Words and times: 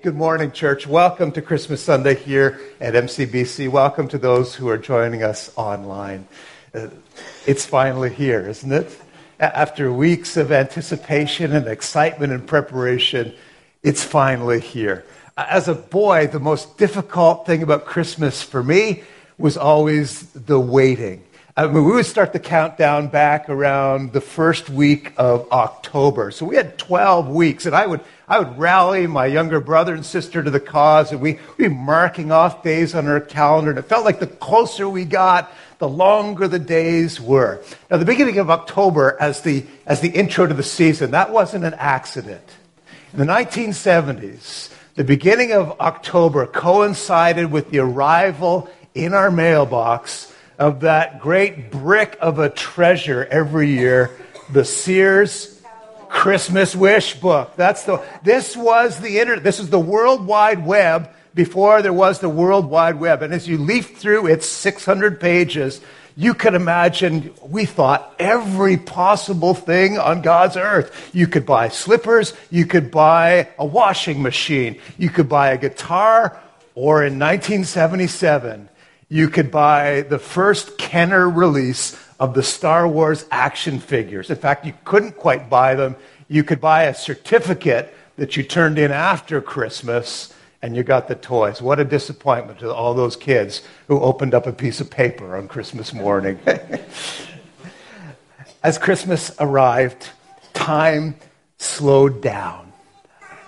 Good 0.00 0.14
morning, 0.14 0.52
church. 0.52 0.86
Welcome 0.86 1.32
to 1.32 1.42
Christmas 1.42 1.82
Sunday 1.82 2.14
here 2.14 2.60
at 2.80 2.94
MCBC. 2.94 3.68
Welcome 3.68 4.06
to 4.08 4.18
those 4.18 4.54
who 4.54 4.68
are 4.68 4.78
joining 4.78 5.24
us 5.24 5.50
online. 5.56 6.28
Uh, 6.72 6.86
it's 7.48 7.66
finally 7.66 8.14
here, 8.14 8.48
isn't 8.48 8.70
it? 8.70 8.96
After 9.40 9.92
weeks 9.92 10.36
of 10.36 10.52
anticipation 10.52 11.52
and 11.52 11.66
excitement 11.66 12.32
and 12.32 12.46
preparation, 12.46 13.34
it's 13.82 14.04
finally 14.04 14.60
here. 14.60 15.04
As 15.36 15.66
a 15.66 15.74
boy, 15.74 16.28
the 16.28 16.38
most 16.38 16.78
difficult 16.78 17.44
thing 17.44 17.64
about 17.64 17.84
Christmas 17.84 18.40
for 18.40 18.62
me 18.62 19.02
was 19.36 19.56
always 19.56 20.30
the 20.30 20.60
waiting. 20.60 21.24
I 21.56 21.66
mean, 21.66 21.84
we 21.84 21.90
would 21.90 22.06
start 22.06 22.32
the 22.32 22.38
countdown 22.38 23.08
back 23.08 23.48
around 23.48 24.12
the 24.12 24.20
first 24.20 24.70
week 24.70 25.12
of 25.16 25.50
October. 25.50 26.30
So 26.30 26.46
we 26.46 26.54
had 26.54 26.78
12 26.78 27.26
weeks, 27.30 27.66
and 27.66 27.74
I 27.74 27.84
would, 27.84 28.00
I 28.28 28.38
would 28.38 28.58
rally 28.58 29.06
my 29.06 29.24
younger 29.24 29.58
brother 29.58 29.94
and 29.94 30.04
sister 30.04 30.42
to 30.42 30.50
the 30.50 30.60
cause, 30.60 31.12
and 31.12 31.20
we, 31.20 31.38
be 31.56 31.68
marking 31.68 32.30
off 32.30 32.62
days 32.62 32.94
on 32.94 33.06
our 33.06 33.20
calendar. 33.20 33.70
And 33.70 33.78
it 33.78 33.86
felt 33.86 34.04
like 34.04 34.20
the 34.20 34.26
closer 34.26 34.86
we 34.86 35.06
got, 35.06 35.50
the 35.78 35.88
longer 35.88 36.46
the 36.46 36.58
days 36.58 37.18
were. 37.20 37.62
Now, 37.90 37.96
the 37.96 38.04
beginning 38.04 38.38
of 38.38 38.50
October, 38.50 39.16
as 39.18 39.40
the, 39.40 39.64
as 39.86 40.02
the 40.02 40.10
intro 40.10 40.46
to 40.46 40.52
the 40.52 40.62
season, 40.62 41.12
that 41.12 41.32
wasn't 41.32 41.64
an 41.64 41.74
accident. 41.74 42.44
In 43.14 43.18
the 43.18 43.24
1970s, 43.24 44.74
the 44.94 45.04
beginning 45.04 45.52
of 45.52 45.80
October 45.80 46.44
coincided 46.46 47.50
with 47.50 47.70
the 47.70 47.78
arrival 47.78 48.68
in 48.94 49.14
our 49.14 49.30
mailbox 49.30 50.30
of 50.58 50.80
that 50.80 51.20
great 51.20 51.70
brick 51.70 52.18
of 52.20 52.38
a 52.38 52.50
treasure 52.50 53.26
every 53.30 53.70
year, 53.70 54.10
the 54.52 54.64
Sears 54.64 55.57
Christmas 56.18 56.74
Wish 56.74 57.14
book. 57.14 57.54
That's 57.54 57.84
the, 57.84 58.02
this 58.24 58.56
was 58.56 58.98
the 58.98 59.20
internet. 59.20 59.44
This 59.44 59.60
is 59.60 59.70
the 59.70 59.78
World 59.78 60.26
Wide 60.26 60.66
Web 60.66 61.10
before 61.32 61.80
there 61.80 61.92
was 61.92 62.18
the 62.18 62.28
World 62.28 62.68
Wide 62.68 62.98
Web. 62.98 63.22
And 63.22 63.32
as 63.32 63.46
you 63.46 63.56
leaf 63.56 63.96
through 63.98 64.26
its 64.26 64.48
600 64.48 65.20
pages, 65.20 65.80
you 66.16 66.34
could 66.34 66.54
imagine 66.54 67.32
we 67.40 67.66
thought 67.66 68.16
every 68.18 68.76
possible 68.76 69.54
thing 69.54 69.96
on 69.96 70.20
God's 70.20 70.56
earth. 70.56 71.10
You 71.14 71.28
could 71.28 71.46
buy 71.46 71.68
slippers, 71.68 72.34
you 72.50 72.66
could 72.66 72.90
buy 72.90 73.50
a 73.56 73.64
washing 73.64 74.20
machine, 74.20 74.80
you 74.98 75.10
could 75.10 75.28
buy 75.28 75.52
a 75.52 75.56
guitar, 75.56 76.36
or 76.74 77.04
in 77.04 77.20
1977, 77.20 78.68
you 79.08 79.28
could 79.28 79.52
buy 79.52 80.00
the 80.00 80.18
first 80.18 80.78
Kenner 80.78 81.30
release 81.30 81.96
of 82.18 82.34
the 82.34 82.42
Star 82.42 82.88
Wars 82.88 83.24
action 83.30 83.78
figures. 83.78 84.30
In 84.30 84.36
fact, 84.36 84.66
you 84.66 84.74
couldn't 84.84 85.16
quite 85.16 85.48
buy 85.48 85.74
them. 85.74 85.96
You 86.28 86.44
could 86.44 86.60
buy 86.60 86.84
a 86.84 86.94
certificate 86.94 87.94
that 88.16 88.36
you 88.36 88.42
turned 88.42 88.78
in 88.78 88.90
after 88.90 89.40
Christmas 89.40 90.34
and 90.60 90.74
you 90.74 90.82
got 90.82 91.06
the 91.06 91.14
toys. 91.14 91.62
What 91.62 91.78
a 91.78 91.84
disappointment 91.84 92.58
to 92.60 92.74
all 92.74 92.94
those 92.94 93.14
kids 93.14 93.62
who 93.86 94.00
opened 94.00 94.34
up 94.34 94.46
a 94.46 94.52
piece 94.52 94.80
of 94.80 94.90
paper 94.90 95.36
on 95.36 95.46
Christmas 95.46 95.94
morning. 95.94 96.40
As 98.62 98.76
Christmas 98.76 99.30
arrived, 99.38 100.10
time 100.54 101.14
slowed 101.58 102.20
down. 102.20 102.72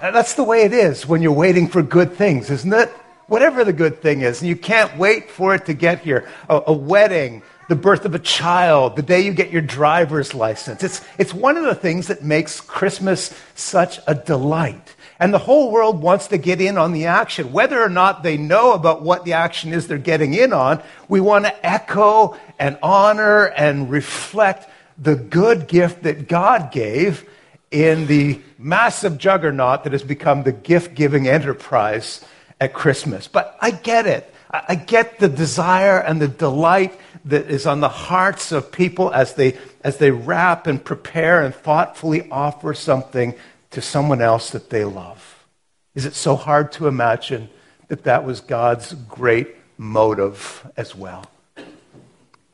And 0.00 0.14
that's 0.14 0.34
the 0.34 0.44
way 0.44 0.62
it 0.62 0.72
is 0.72 1.06
when 1.06 1.20
you're 1.20 1.32
waiting 1.32 1.66
for 1.66 1.82
good 1.82 2.12
things, 2.12 2.48
isn't 2.48 2.72
it? 2.72 2.90
whatever 3.30 3.64
the 3.64 3.72
good 3.72 4.02
thing 4.02 4.22
is, 4.22 4.40
and 4.40 4.48
you 4.48 4.56
can't 4.56 4.98
wait 4.98 5.30
for 5.30 5.54
it 5.54 5.64
to 5.66 5.72
get 5.72 6.00
here. 6.00 6.28
A, 6.48 6.62
a, 6.66 6.72
wedding, 6.72 7.42
the 7.70 7.76
birth 7.76 8.04
of 8.04 8.16
a 8.16 8.18
child, 8.18 8.96
the 8.96 9.02
day 9.02 9.20
you 9.20 9.32
get 9.32 9.52
your 9.52 9.62
driver's 9.62 10.34
license. 10.34 10.82
It's, 10.82 11.00
it's 11.18 11.32
one 11.32 11.56
of 11.56 11.62
the 11.62 11.74
things 11.76 12.08
that 12.08 12.20
makes 12.20 12.60
Christmas 12.60 13.32
such 13.54 14.00
a 14.08 14.14
delight. 14.14 14.96
And 15.20 15.32
the 15.32 15.38
whole 15.38 15.70
world 15.70 16.02
wants 16.02 16.26
to 16.28 16.36
get 16.36 16.60
in 16.60 16.76
on 16.76 16.90
the 16.90 17.06
action. 17.06 17.52
Whether 17.52 17.80
or 17.80 17.88
not 17.88 18.24
they 18.24 18.36
know 18.36 18.72
about 18.72 19.02
what 19.02 19.24
the 19.24 19.34
action 19.34 19.72
is 19.72 19.86
they're 19.86 19.98
getting 19.98 20.34
in 20.34 20.52
on, 20.52 20.82
we 21.08 21.20
want 21.20 21.44
to 21.44 21.64
echo 21.64 22.36
and 22.58 22.76
honor 22.82 23.44
and 23.44 23.88
reflect 23.88 24.68
the 24.98 25.14
good 25.14 25.68
gift 25.68 26.02
that 26.02 26.26
God 26.26 26.72
gave 26.72 27.24
in 27.70 28.08
the 28.08 28.40
massive 28.58 29.16
juggernaut 29.16 29.84
that 29.84 29.92
has 29.92 30.02
become 30.02 30.42
the 30.42 30.50
gift 30.50 30.96
giving 30.96 31.28
enterprise 31.28 32.24
at 32.60 32.72
Christmas. 32.72 33.28
But 33.28 33.56
I 33.60 33.70
get 33.70 34.08
it. 34.08 34.34
I 34.52 34.74
get 34.74 35.20
the 35.20 35.28
desire 35.28 35.98
and 35.98 36.20
the 36.20 36.28
delight 36.28 36.98
that 37.26 37.48
is 37.48 37.66
on 37.66 37.80
the 37.80 37.88
hearts 37.88 38.50
of 38.50 38.72
people 38.72 39.12
as 39.12 39.34
they, 39.34 39.56
as 39.84 39.98
they 39.98 40.10
wrap 40.10 40.66
and 40.66 40.84
prepare 40.84 41.42
and 41.42 41.54
thoughtfully 41.54 42.28
offer 42.30 42.74
something 42.74 43.34
to 43.70 43.80
someone 43.80 44.20
else 44.20 44.50
that 44.50 44.70
they 44.70 44.84
love. 44.84 45.46
Is 45.94 46.04
it 46.04 46.14
so 46.14 46.34
hard 46.34 46.72
to 46.72 46.88
imagine 46.88 47.48
that 47.88 48.04
that 48.04 48.24
was 48.24 48.40
God's 48.40 48.92
great 48.92 49.54
motive 49.78 50.68
as 50.76 50.96
well? 50.96 51.26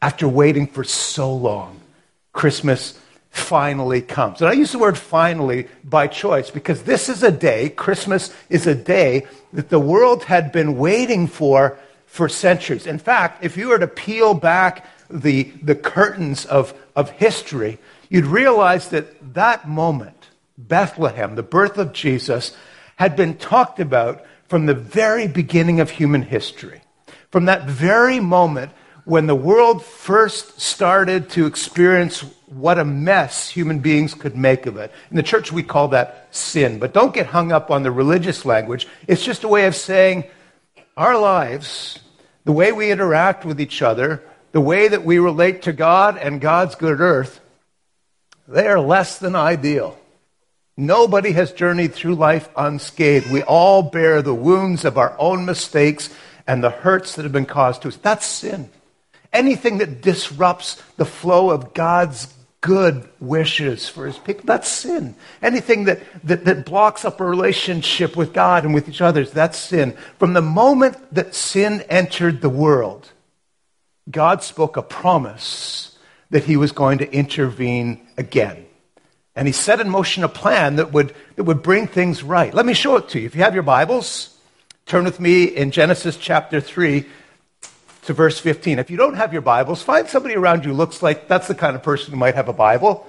After 0.03 0.29
waiting 0.29 0.67
for 0.67 0.85
so 0.85 1.35
long, 1.35 1.81
Christmas 2.35 3.01
finally 3.31 4.03
comes. 4.03 4.41
And 4.41 4.51
I 4.51 4.55
use 4.55 4.73
the 4.73 4.79
word 4.79 4.99
finally 4.99 5.69
by 5.85 6.09
choice 6.09 6.51
because 6.51 6.83
this 6.83 7.09
is 7.09 7.23
a 7.23 7.31
day, 7.31 7.71
Christmas 7.71 8.35
is 8.51 8.67
a 8.67 8.75
day 8.75 9.27
that 9.55 9.71
the 9.71 9.81
world 9.81 10.25
had 10.25 10.53
been 10.53 10.77
waiting 10.77 11.27
for 11.27 11.79
for 12.17 12.29
centuries. 12.29 12.87
In 12.87 12.99
fact, 12.99 13.45
if 13.45 13.57
you 13.57 13.69
were 13.69 13.79
to 13.79 13.87
peel 13.87 14.33
back 14.35 14.87
the, 15.11 15.45
the 15.63 15.75
curtains 15.75 16.47
of, 16.47 16.75
of 16.97 17.11
history, 17.11 17.79
you'd 18.09 18.25
realize 18.25 18.89
that 18.89 19.35
that 19.35 19.69
moment, 19.69 20.31
Bethlehem, 20.57 21.35
the 21.35 21.43
birth 21.43 21.77
of 21.77 21.93
Jesus, 21.93 22.57
had 22.97 23.17
been 23.17 23.37
talked 23.37 23.81
about 23.81 24.25
from 24.49 24.67
the 24.67 24.75
very 24.75 25.29
beginning 25.29 25.81
of 25.81 25.91
human 25.91 26.23
history. 26.23 26.81
From 27.31 27.45
that 27.45 27.69
very 27.69 28.19
moment 28.19 28.73
when 29.05 29.27
the 29.27 29.35
world 29.35 29.85
first 29.85 30.61
started 30.61 31.29
to 31.31 31.47
experience 31.47 32.23
what 32.47 32.79
a 32.79 32.85
mess 32.85 33.49
human 33.49 33.79
beings 33.81 34.15
could 34.15 34.37
make 34.37 34.67
of 34.67 34.79
it. 34.79 34.91
In 35.11 35.17
the 35.17 35.23
church, 35.23 35.53
we 35.53 35.63
call 35.63 35.89
that 35.89 36.29
sin. 36.31 36.79
But 36.79 36.95
don't 36.95 37.15
get 37.15 37.27
hung 37.27 37.53
up 37.53 37.71
on 37.71 37.83
the 37.83 37.93
religious 37.93 38.45
language. 38.45 38.89
It's 39.07 39.23
just 39.23 39.45
a 39.45 39.49
way 39.49 39.67
of 39.67 39.77
saying 39.77 40.25
our 40.97 41.19
lives, 41.19 41.99
the 42.47 42.53
way 42.53 42.73
we 42.73 42.91
interact 42.91 43.45
with 43.45 43.61
each 43.61 43.83
other, 43.83 44.23
the 44.53 44.61
way 44.63 44.89
that 44.89 45.05
we 45.05 45.19
relate 45.19 45.63
to 45.63 45.75
God 45.75 46.17
and 46.17 46.41
God's 46.41 46.75
good 46.75 46.99
earth, 46.99 47.41
they 48.49 48.67
are 48.67 48.81
less 48.81 49.19
than 49.19 49.37
ideal. 49.37 49.99
Nobody 50.79 51.33
has 51.33 51.53
journeyed 51.53 51.93
through 51.93 52.15
life 52.15 52.49
unscathed. 52.57 53.31
We 53.31 53.43
all 53.43 53.83
bear 53.83 54.23
the 54.23 54.35
wounds 54.35 54.87
of 54.87 54.97
our 54.97 55.15
own 55.19 55.45
mistakes 55.45 56.09
and 56.47 56.65
the 56.65 56.71
hurts 56.71 57.17
that 57.17 57.25
have 57.25 57.33
been 57.33 57.45
caused 57.45 57.83
to 57.83 57.89
us. 57.89 57.97
That's 57.97 58.25
sin 58.25 58.71
anything 59.37 59.79
that 59.79 60.01
disrupts 60.01 60.83
the 60.97 61.05
flow 61.05 61.51
of 61.51 61.75
God's 61.75 62.33
good 62.67 63.09
wishes 63.21 63.89
for 63.89 64.07
his 64.07 64.19
people, 64.19 64.43
that's 64.45 64.69
sin. 64.69 65.15
Anything 65.41 65.85
that, 65.85 66.01
that, 66.25 66.45
that 66.47 66.67
blocks 66.67 67.05
up 67.05 67.21
a 67.21 67.25
relationship 67.25 68.17
with 68.17 68.33
God 68.33 68.65
and 68.65 68.75
with 68.75 68.89
each 68.89 69.01
other, 69.01 69.25
that's 69.25 69.57
sin. 69.57 69.97
From 70.19 70.33
the 70.33 70.43
moment 70.43 70.97
that 71.15 71.33
sin 71.33 71.85
entered 71.89 72.41
the 72.41 72.51
world, 72.51 73.13
God 74.11 74.43
spoke 74.43 74.77
a 74.77 74.83
promise 74.83 75.97
that 76.31 76.43
he 76.43 76.57
was 76.57 76.73
going 76.73 76.99
to 76.99 77.13
intervene 77.13 78.05
again. 78.19 78.67
And 79.37 79.47
he 79.47 79.53
set 79.53 79.81
in 79.81 79.89
motion 79.89 80.25
a 80.25 80.29
plan 80.29 80.77
that 80.77 80.93
would, 80.93 81.15
that 81.37 81.45
would 81.45 81.63
bring 81.63 81.87
things 81.87 82.25
right. 82.25 82.53
Let 82.53 82.67
me 82.67 82.75
show 82.75 82.97
it 82.97 83.09
to 83.11 83.21
you. 83.21 83.27
If 83.27 83.37
you 83.37 83.43
have 83.43 83.55
your 83.55 83.63
Bibles, 83.63 84.37
turn 84.87 85.05
with 85.05 85.21
me 85.21 85.45
in 85.45 85.71
Genesis 85.71 86.17
chapter 86.17 86.61
3, 86.61 87.07
to 88.07 88.13
verse 88.13 88.39
15. 88.39 88.79
If 88.79 88.91
you 88.91 88.97
don't 88.97 89.15
have 89.15 89.33
your 89.33 89.43
Bibles, 89.43 89.83
find 89.83 90.09
somebody 90.09 90.37
around 90.37 90.65
you 90.65 90.73
looks 90.73 91.03
like 91.03 91.29
that's 91.29 91.49
the 91.49 91.55
kind 91.55 91.75
of 91.75 91.83
person 91.83 92.13
who 92.13 92.17
might 92.17 92.37
have 92.37 92.49
a 92.49 92.53
Bible, 92.53 93.07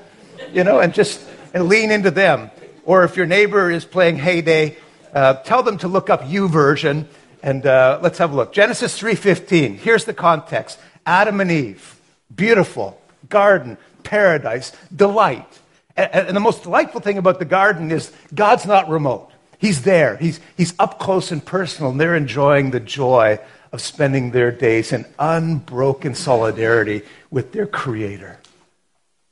you 0.52 0.64
know, 0.64 0.80
and 0.80 0.94
just 0.94 1.24
and 1.54 1.68
lean 1.68 1.92
into 1.92 2.12
them. 2.12 2.50
Or 2.84 3.04
if 3.04 3.16
your 3.16 3.28
neighbor 3.28 3.70
is 3.70 3.86
playing 3.86 4.18
Hay 4.18 4.42
Day, 4.42 4.78
uh, 5.14 5.36
tell 5.36 5.62
them 5.62 5.78
to 5.80 5.88
look 5.88 6.10
up 6.10 6.24
YouVersion, 6.24 7.06
and 7.44 7.66
uh, 7.66 8.00
let's 8.02 8.18
have 8.18 8.34
a 8.34 8.36
look. 8.36 8.54
Genesis 8.54 9.00
3:15. 9.00 9.78
Here's 9.78 10.06
the 10.06 10.14
context: 10.14 10.80
Adam 11.06 11.42
and 11.42 11.52
Eve, 11.52 12.00
beautiful 12.36 13.00
garden, 13.30 13.78
paradise, 14.04 14.72
delight. 14.96 15.60
And, 15.96 16.28
and 16.30 16.36
the 16.36 16.42
most 16.42 16.64
delightful 16.64 17.02
thing 17.02 17.20
about 17.20 17.38
the 17.38 17.46
garden 17.46 17.92
is 17.92 18.12
God's 18.34 18.66
not 18.66 18.90
remote. 18.90 19.32
He's 19.60 19.84
there. 19.84 20.18
He's, 20.18 20.40
he's 20.56 20.74
up 20.78 21.00
close 21.00 21.32
and 21.32 21.44
personal, 21.44 21.92
and 21.92 22.00
they're 22.00 22.16
enjoying 22.16 22.70
the 22.70 22.80
joy 22.80 23.40
of 23.72 23.82
spending 23.82 24.32
their 24.32 24.52
days 24.52 24.94
in 24.94 25.06
unbroken 25.20 26.16
solidarity 26.16 27.02
with 27.30 27.52
their 27.52 27.68
Creator. 27.68 28.40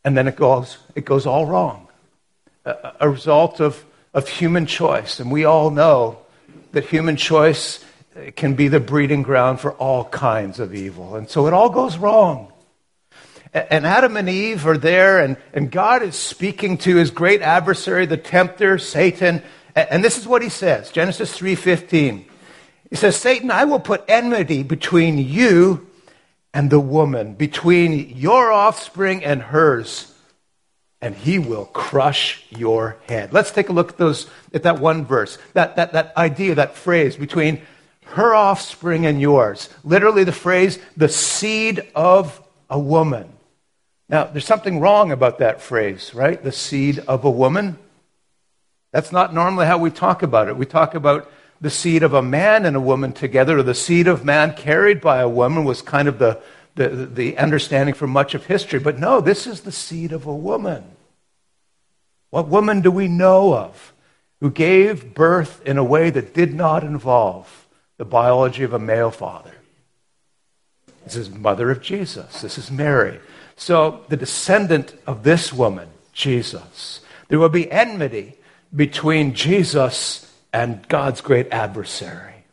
And 0.03 0.15
then 0.15 0.27
it 0.27 0.35
goes, 0.35 0.77
it 0.93 1.05
goes 1.05 1.25
all 1.25 1.45
wrong. 1.45 1.87
A, 2.65 2.93
a 3.01 3.09
result 3.09 3.59
of, 3.59 3.83
of 4.13 4.27
human 4.27 4.65
choice. 4.65 5.19
And 5.19 5.31
we 5.31 5.45
all 5.45 5.71
know 5.71 6.19
that 6.73 6.85
human 6.85 7.15
choice 7.15 7.83
eh, 8.15 8.31
can 8.31 8.53
be 8.53 8.67
the 8.67 8.79
breeding 8.79 9.23
ground 9.23 9.59
for 9.59 9.73
all 9.73 10.05
kinds 10.05 10.59
of 10.59 10.75
evil. 10.75 11.15
And 11.15 11.29
so 11.29 11.47
it 11.47 11.53
all 11.53 11.69
goes 11.69 11.97
wrong. 11.97 12.51
And 13.53 13.85
Adam 13.85 14.17
and 14.17 14.27
Eve 14.27 14.67
are 14.67 14.77
there, 14.77 15.19
and, 15.19 15.37
and 15.53 15.71
God 15.71 16.03
is 16.03 16.15
speaking 16.15 16.77
to 16.79 16.97
his 16.97 17.09
great 17.09 17.41
adversary, 17.41 18.05
the 18.05 18.17
tempter, 18.17 18.77
Satan, 18.77 19.41
And 19.75 20.03
this 20.03 20.17
is 20.17 20.27
what 20.27 20.41
he 20.41 20.49
says, 20.49 20.91
Genesis 20.91 21.37
3:15. 21.37 22.25
He 22.89 22.95
says, 22.95 23.15
"Satan, 23.15 23.51
I 23.51 23.65
will 23.65 23.79
put 23.79 24.03
enmity 24.07 24.63
between 24.63 25.17
you 25.17 25.87
and 26.53 26.69
the 26.69 26.79
woman, 26.79 27.33
between 27.33 28.15
your 28.15 28.51
offspring 28.51 29.23
and 29.23 29.41
hers, 29.41 30.13
and 31.01 31.15
he 31.15 31.39
will 31.39 31.65
crush 31.65 32.43
your 32.49 32.97
head." 33.07 33.33
Let's 33.33 33.51
take 33.51 33.69
a 33.69 33.73
look 33.73 33.89
at 33.89 33.97
those 33.97 34.27
at 34.53 34.63
that 34.63 34.79
one 34.79 35.05
verse. 35.05 35.37
That 35.53 35.75
that 35.75 35.93
that 35.93 36.13
idea, 36.15 36.55
that 36.55 36.75
phrase 36.75 37.15
between 37.15 37.61
her 38.05 38.35
offspring 38.35 39.05
and 39.05 39.19
yours. 39.19 39.69
Literally 39.83 40.23
the 40.23 40.31
phrase 40.31 40.79
the 40.95 41.09
seed 41.09 41.87
of 41.95 42.41
a 42.69 42.79
woman. 42.79 43.29
Now, 44.07 44.25
there's 44.25 44.45
something 44.45 44.79
wrong 44.79 45.11
about 45.11 45.39
that 45.39 45.61
phrase, 45.61 46.13
right? 46.13 46.41
The 46.41 46.51
seed 46.51 46.99
of 47.07 47.25
a 47.25 47.29
woman. 47.29 47.77
That's 48.93 49.11
not 49.11 49.33
normally 49.33 49.65
how 49.65 49.79
we 49.79 49.89
talk 49.89 50.21
about 50.21 50.47
it. 50.47 50.55
We 50.55 50.65
talk 50.65 50.93
about 50.93 51.29
the 51.65 51.71
seed 51.71 52.03
of 52.03 52.13
a 52.13 52.21
man 52.21 52.63
and 52.63 52.75
a 52.75 52.79
woman 52.79 53.11
together, 53.11 53.57
or 53.57 53.63
the 53.63 53.73
seed 53.73 54.07
of 54.07 54.23
man 54.23 54.53
carried 54.53 55.01
by 55.01 55.17
a 55.17 55.27
woman 55.27 55.63
was 55.63 55.81
kind 55.81 56.07
of 56.07 56.19
the, 56.19 56.39
the, 56.75 56.89
the 56.89 57.35
understanding 57.39 57.95
for 57.95 58.05
much 58.05 58.35
of 58.35 58.45
history. 58.45 58.77
But 58.77 58.99
no, 58.99 59.19
this 59.19 59.47
is 59.47 59.61
the 59.61 59.71
seed 59.71 60.11
of 60.11 60.27
a 60.27 60.35
woman. 60.35 60.83
What 62.29 62.49
woman 62.49 62.81
do 62.81 62.91
we 62.91 63.07
know 63.07 63.55
of 63.55 63.93
who 64.41 64.51
gave 64.51 65.15
birth 65.15 65.59
in 65.65 65.79
a 65.79 65.83
way 65.83 66.11
that 66.11 66.35
did 66.35 66.53
not 66.53 66.83
involve 66.83 67.67
the 67.97 68.05
biology 68.05 68.61
of 68.61 68.73
a 68.73 68.77
male 68.77 69.09
father? 69.09 69.55
This 71.03 71.15
is 71.15 71.31
mother 71.31 71.71
of 71.71 71.81
Jesus. 71.81 72.43
This 72.43 72.59
is 72.59 72.69
Mary. 72.69 73.19
So, 73.55 74.05
the 74.09 74.17
descendant 74.17 74.93
of 75.07 75.23
this 75.23 75.51
woman, 75.51 75.89
Jesus, 76.13 76.99
there 77.27 77.39
will 77.39 77.49
be 77.49 77.71
enmity 77.71 78.35
between 78.71 79.33
Jesus 79.33 80.24
and 80.55 80.87
God's 80.87 81.19
great 81.19 81.51
adversary. 81.51 82.45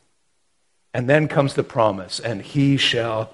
And 0.92 1.08
then 1.08 1.28
comes 1.28 1.54
the 1.54 1.62
promise, 1.62 2.18
and 2.18 2.42
he 2.42 2.76
shall 2.76 3.32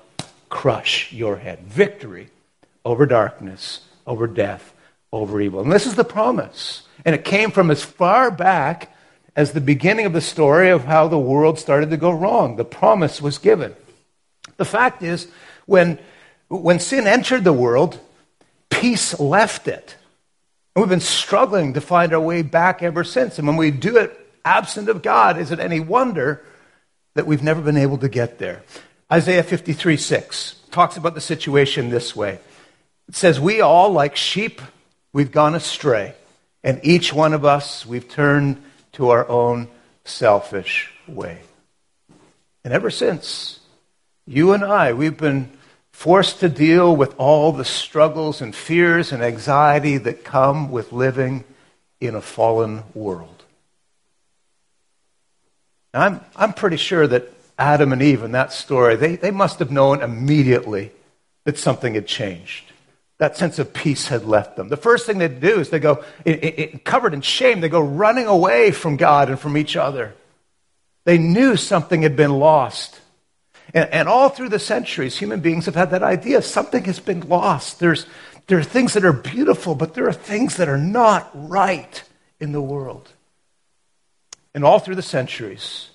crush 0.50 1.11
your 1.11 1.38
head. 1.38 1.61
Victory 1.61 2.29
over 2.85 3.06
darkness, 3.06 3.81
over 4.06 4.26
death, 4.26 4.75
over 5.11 5.41
evil. 5.41 5.62
And 5.62 5.73
this 5.73 5.87
is 5.87 5.94
the 5.94 6.05
promise. 6.05 6.82
And 7.06 7.15
it 7.15 7.25
came 7.25 7.50
from 7.50 7.70
as 7.70 7.82
far 7.82 8.31
back 8.31 8.94
as 9.35 9.53
the 9.53 9.62
beginning 9.62 10.05
of 10.05 10.12
the 10.12 10.20
story 10.20 10.69
of 10.69 10.85
how 10.85 11.09
the 11.09 11.19
world 11.19 11.59
started 11.59 11.88
to 11.88 11.97
go 11.97 12.11
wrong. 12.11 12.56
The 12.56 12.65
promise 12.67 13.23
was 13.23 13.38
given. 13.38 13.75
The 14.59 14.67
fact 14.67 15.03
is, 15.03 15.29
when 15.65 15.99
when 16.49 16.79
sin 16.79 17.06
entered 17.06 17.44
the 17.44 17.55
world, 17.55 17.99
peace 18.69 19.19
left 19.19 19.67
it. 19.67 19.97
And 20.75 20.82
we've 20.82 20.91
been 20.91 21.00
struggling 21.00 21.73
to 21.73 21.81
find 21.81 22.12
our 22.12 22.20
way 22.20 22.43
back 22.43 22.82
ever 22.82 23.03
since. 23.03 23.38
And 23.38 23.49
when 23.49 23.56
we 23.56 23.70
do 23.70 23.97
it 23.97 24.28
absent 24.49 24.89
of 24.89 25.03
God, 25.03 25.39
is 25.39 25.50
it 25.50 25.61
any 25.61 25.79
wonder 25.79 26.43
that 27.15 27.27
we've 27.27 27.43
never 27.43 27.61
been 27.61 27.77
able 27.77 27.99
to 27.99 28.09
get 28.09 28.39
there? 28.39 28.62
Isaiah 29.12 29.43
53 29.43 29.97
6 29.97 30.56
talks 30.71 30.97
about 30.97 31.15
the 31.15 31.21
situation 31.21 31.91
this 31.91 32.17
way 32.17 32.39
it 33.09 33.15
says, 33.15 33.39
We 33.39 33.61
all, 33.61 33.93
like 33.93 34.17
sheep, 34.17 34.61
we've 35.12 35.33
gone 35.33 35.55
astray, 35.55 36.15
and 36.65 36.81
each 36.83 37.12
one 37.12 37.35
of 37.35 37.45
us, 37.45 37.87
we've 37.87 38.09
turned 38.09 38.62
to 38.93 39.11
our 39.11 39.29
own 39.29 39.69
selfish 40.05 40.91
way. 41.06 41.41
And 42.65 42.73
ever 42.73 42.91
since, 42.91 43.61
you 44.27 44.53
and 44.53 44.65
I, 44.65 44.93
we've 44.93 45.17
been 45.17 45.51
forced 45.93 46.41
to 46.41 46.49
deal 46.49 46.94
with 46.94 47.15
all 47.19 47.53
the 47.53 47.65
struggles 47.65 48.41
and 48.41 48.55
fears 48.55 49.12
and 49.12 49.23
anxiety 49.23 49.99
that 49.99 50.25
come 50.25 50.71
with 50.71 50.93
living 50.93 51.44
in 52.01 52.15
a 52.15 52.21
fallen 52.21 52.85
world. 52.94 53.38
I'm, 56.00 56.21
I'm 56.37 56.53
pretty 56.53 56.77
sure 56.77 57.06
that 57.06 57.33
Adam 57.59 57.93
and 57.93 58.03
Eve 58.03 58.23
in 58.23 58.33
that 58.33 58.53
story, 58.53 58.97
they, 58.97 59.17
they 59.17 59.31
must 59.31 59.59
have 59.59 59.71
known 59.71 60.03
immediately 60.03 60.93
that 61.45 61.59
something 61.59 61.95
had 61.95 62.06
changed. 62.06 62.65
That 63.19 63.37
sense 63.37 63.59
of 63.59 63.73
peace 63.73 64.06
had 64.09 64.25
left 64.25 64.56
them. 64.56 64.69
The 64.69 64.77
first 64.77 65.06
thing 65.06 65.19
they 65.19 65.29
do 65.29 65.59
is 65.59 65.71
they 65.71 65.81
go, 65.81 66.05
it, 66.25 66.45
it, 66.45 66.85
covered 66.85 67.15
in 67.15 67.21
shame, 67.21 67.61
they 67.61 67.69
go 67.69 67.81
running 67.81 68.27
away 68.27 68.71
from 68.71 68.97
God 68.97 69.29
and 69.29 69.41
from 69.41 69.56
each 69.56 69.77
other. 69.77 70.15
They 71.05 71.19
knew 71.19 71.56
something 71.56 72.03
had 72.03 72.15
been 72.15 72.39
lost. 72.39 73.01
And, 73.75 73.91
and, 73.91 74.09
all 74.09 74.29
through 74.29 74.51
the 74.51 74.59
centuries, 74.59 75.19
human 75.19 75.41
beings 75.41 75.67
have 75.67 75.75
had 75.75 75.91
that 75.91 76.03
idea 76.03 76.43
something 76.43 76.85
has 76.85 77.01
been 77.01 77.21
lost. 77.29 77.81
There's, 77.81 78.06
there 78.47 78.59
are 78.59 78.65
things 78.65 78.94
that 78.94 79.05
are 79.05 79.12
beautiful, 79.12 79.75
but 79.75 79.94
there 79.94 80.09
are 80.09 80.12
things 80.12 80.56
that 80.56 80.69
are 80.69 80.79
not 80.79 81.31
right 81.35 82.03
in 82.41 82.53
the 82.53 82.62
world. 82.62 83.11
And 84.55 84.65
all 84.65 84.79
through 84.79 84.97
the 84.97 85.03
centuries, 85.03 85.91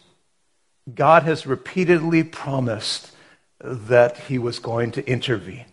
God 0.93 1.23
has 1.23 1.45
repeatedly 1.45 2.23
promised 2.23 3.11
that 3.59 4.17
He 4.17 4.37
was 4.37 4.59
going 4.59 4.91
to 4.91 5.07
intervene. 5.07 5.65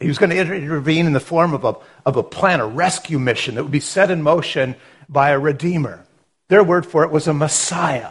He 0.00 0.08
was 0.08 0.18
going 0.18 0.30
to 0.30 0.36
intervene 0.36 1.06
in 1.06 1.12
the 1.12 1.20
form 1.20 1.54
of 1.54 1.64
a, 1.64 1.76
of 2.04 2.16
a 2.16 2.22
plan, 2.22 2.60
a 2.60 2.66
rescue 2.66 3.18
mission 3.18 3.54
that 3.54 3.62
would 3.62 3.72
be 3.72 3.80
set 3.80 4.10
in 4.10 4.22
motion 4.22 4.76
by 5.08 5.30
a 5.30 5.38
Redeemer. 5.38 6.04
Their 6.48 6.64
word 6.64 6.84
for 6.84 7.04
it 7.04 7.10
was 7.10 7.26
a 7.26 7.34
Messiah. 7.34 8.10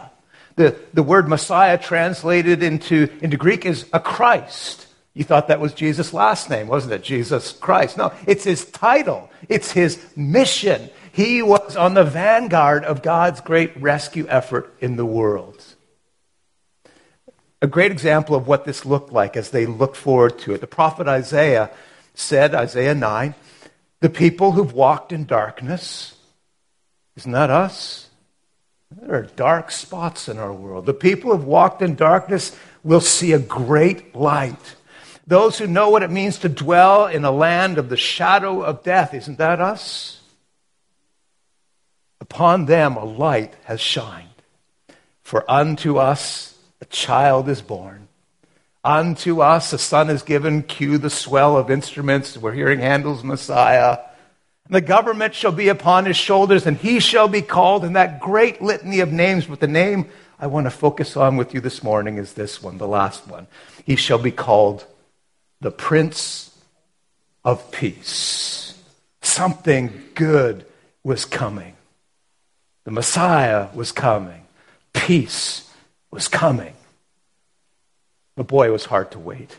The, 0.56 0.76
the 0.92 1.02
word 1.02 1.28
Messiah 1.28 1.78
translated 1.78 2.62
into, 2.62 3.08
into 3.20 3.36
Greek 3.36 3.66
is 3.66 3.86
a 3.92 4.00
Christ. 4.00 4.86
You 5.12 5.24
thought 5.24 5.48
that 5.48 5.60
was 5.60 5.72
Jesus' 5.72 6.12
last 6.12 6.50
name, 6.50 6.66
wasn't 6.66 6.94
it? 6.94 7.02
Jesus 7.02 7.52
Christ. 7.52 7.96
No, 7.96 8.12
it's 8.26 8.44
his 8.44 8.64
title, 8.64 9.30
it's 9.48 9.70
his 9.70 10.04
mission. 10.16 10.90
He 11.14 11.42
was 11.42 11.76
on 11.76 11.94
the 11.94 12.02
vanguard 12.02 12.82
of 12.82 13.00
God's 13.00 13.40
great 13.40 13.80
rescue 13.80 14.26
effort 14.28 14.74
in 14.80 14.96
the 14.96 15.06
world. 15.06 15.62
A 17.62 17.68
great 17.68 17.92
example 17.92 18.34
of 18.34 18.48
what 18.48 18.64
this 18.64 18.84
looked 18.84 19.12
like 19.12 19.36
as 19.36 19.50
they 19.50 19.64
looked 19.64 19.96
forward 19.96 20.40
to 20.40 20.54
it. 20.54 20.60
The 20.60 20.66
prophet 20.66 21.06
Isaiah 21.06 21.70
said, 22.14 22.52
Isaiah 22.52 22.96
9, 22.96 23.36
the 24.00 24.10
people 24.10 24.50
who've 24.50 24.72
walked 24.72 25.12
in 25.12 25.24
darkness, 25.24 26.16
isn't 27.16 27.30
that 27.30 27.48
us? 27.48 28.08
There 28.90 29.14
are 29.14 29.22
dark 29.22 29.70
spots 29.70 30.28
in 30.28 30.38
our 30.38 30.52
world. 30.52 30.84
The 30.84 30.94
people 30.94 31.30
who 31.30 31.36
have 31.36 31.46
walked 31.46 31.80
in 31.80 31.94
darkness 31.94 32.58
will 32.82 33.00
see 33.00 33.32
a 33.32 33.38
great 33.38 34.16
light. 34.16 34.74
Those 35.28 35.58
who 35.58 35.68
know 35.68 35.90
what 35.90 36.02
it 36.02 36.10
means 36.10 36.38
to 36.38 36.48
dwell 36.48 37.06
in 37.06 37.24
a 37.24 37.30
land 37.30 37.78
of 37.78 37.88
the 37.88 37.96
shadow 37.96 38.62
of 38.62 38.82
death, 38.82 39.14
isn't 39.14 39.38
that 39.38 39.60
us? 39.60 40.20
Upon 42.20 42.66
them 42.66 42.96
a 42.96 43.04
light 43.04 43.54
has 43.64 43.80
shined. 43.80 44.28
For 45.22 45.48
unto 45.50 45.96
us 45.98 46.58
a 46.80 46.84
child 46.86 47.48
is 47.48 47.62
born. 47.62 48.08
Unto 48.82 49.40
us 49.40 49.72
a 49.72 49.78
son 49.78 50.10
is 50.10 50.22
given. 50.22 50.62
Cue 50.62 50.98
the 50.98 51.10
swell 51.10 51.56
of 51.56 51.70
instruments. 51.70 52.36
We're 52.36 52.52
hearing 52.52 52.80
Handel's 52.80 53.24
Messiah. 53.24 53.98
The 54.68 54.80
government 54.80 55.34
shall 55.34 55.52
be 55.52 55.68
upon 55.68 56.06
his 56.06 56.16
shoulders, 56.16 56.66
and 56.66 56.76
he 56.76 57.00
shall 57.00 57.28
be 57.28 57.42
called 57.42 57.84
in 57.84 57.94
that 57.94 58.20
great 58.20 58.62
litany 58.62 59.00
of 59.00 59.12
names. 59.12 59.46
But 59.46 59.60
the 59.60 59.66
name 59.66 60.08
I 60.38 60.46
want 60.46 60.66
to 60.66 60.70
focus 60.70 61.16
on 61.16 61.36
with 61.36 61.54
you 61.54 61.60
this 61.60 61.82
morning 61.82 62.18
is 62.18 62.32
this 62.32 62.62
one, 62.62 62.78
the 62.78 62.88
last 62.88 63.26
one. 63.26 63.46
He 63.84 63.96
shall 63.96 64.18
be 64.18 64.30
called 64.30 64.86
the 65.60 65.70
Prince 65.70 66.50
of 67.44 67.70
Peace. 67.70 68.74
Something 69.22 70.02
good 70.14 70.66
was 71.02 71.24
coming. 71.24 71.76
The 72.84 72.90
Messiah 72.90 73.68
was 73.74 73.92
coming. 73.92 74.42
Peace 74.92 75.70
was 76.10 76.28
coming. 76.28 76.74
But 78.36 78.46
boy, 78.46 78.66
it 78.66 78.72
was 78.72 78.84
hard 78.84 79.10
to 79.12 79.18
wait. 79.18 79.56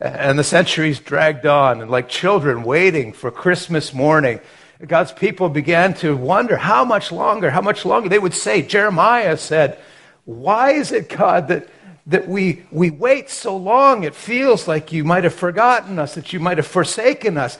And 0.00 0.38
the 0.38 0.44
centuries 0.44 0.98
dragged 0.98 1.46
on, 1.46 1.80
and 1.80 1.90
like 1.90 2.08
children 2.08 2.64
waiting 2.64 3.12
for 3.12 3.30
Christmas 3.30 3.94
morning, 3.94 4.40
God's 4.84 5.12
people 5.12 5.48
began 5.48 5.94
to 5.94 6.16
wonder 6.16 6.56
how 6.56 6.84
much 6.84 7.12
longer, 7.12 7.50
how 7.50 7.60
much 7.60 7.84
longer. 7.84 8.08
They 8.08 8.18
would 8.18 8.34
say, 8.34 8.62
Jeremiah 8.62 9.36
said, 9.36 9.78
Why 10.24 10.72
is 10.72 10.92
it, 10.92 11.08
God, 11.08 11.48
that, 11.48 11.68
that 12.06 12.28
we, 12.28 12.64
we 12.70 12.90
wait 12.90 13.30
so 13.30 13.56
long? 13.56 14.02
It 14.02 14.14
feels 14.14 14.66
like 14.68 14.92
you 14.92 15.04
might 15.04 15.24
have 15.24 15.34
forgotten 15.34 15.98
us, 15.98 16.14
that 16.16 16.32
you 16.32 16.40
might 16.40 16.58
have 16.58 16.66
forsaken 16.66 17.38
us. 17.38 17.56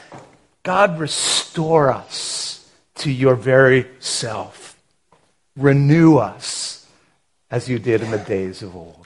God, 0.65 0.99
restore 0.99 1.91
us 1.93 2.69
to 2.97 3.11
your 3.11 3.37
very 3.37 3.87
self. 4.01 4.64
Renew 5.57 6.17
us 6.17 6.87
as 7.51 7.69
you 7.69 7.79
did 7.79 8.03
in 8.03 8.11
the 8.11 8.19
days 8.19 8.63
of 8.63 8.75
old. 8.75 9.05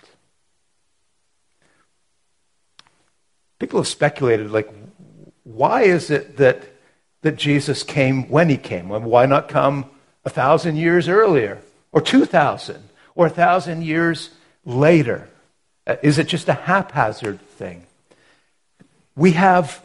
people 3.58 3.80
have 3.80 3.88
speculated, 3.88 4.50
like, 4.50 4.72
why 5.44 5.82
is 5.82 6.10
it 6.10 6.36
that, 6.36 6.62
that 7.22 7.36
Jesus 7.36 7.82
came 7.82 8.28
when 8.28 8.48
he 8.48 8.56
came? 8.56 8.88
Why 8.88 9.26
not 9.26 9.48
come 9.48 9.86
a 10.24 10.30
thousand 10.30 10.76
years 10.76 11.08
earlier, 11.08 11.60
or 11.92 12.00
2,000, 12.00 12.88
or 13.14 13.26
a 13.26 13.30
thousand 13.30 13.82
years 13.82 14.30
later? 14.64 15.28
Uh, 15.86 15.96
is 16.02 16.18
it 16.18 16.28
just 16.28 16.48
a 16.48 16.54
haphazard 16.54 17.40
thing? 17.40 17.84
We 19.16 19.32
have, 19.32 19.84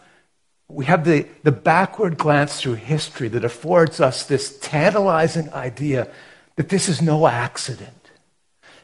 we 0.67 0.86
have 0.86 1.05
the, 1.05 1.25
the 1.43 1.51
backward 1.51 2.17
glance 2.17 2.62
through 2.62 2.75
history 2.75 3.29
that 3.29 3.43
affords 3.43 4.00
us 4.00 4.25
this 4.25 4.60
tantalizing 4.60 5.51
idea 5.53 6.10
that 6.56 6.70
this 6.70 6.90
is 6.90 7.02
no 7.02 7.28
accident. 7.28 7.90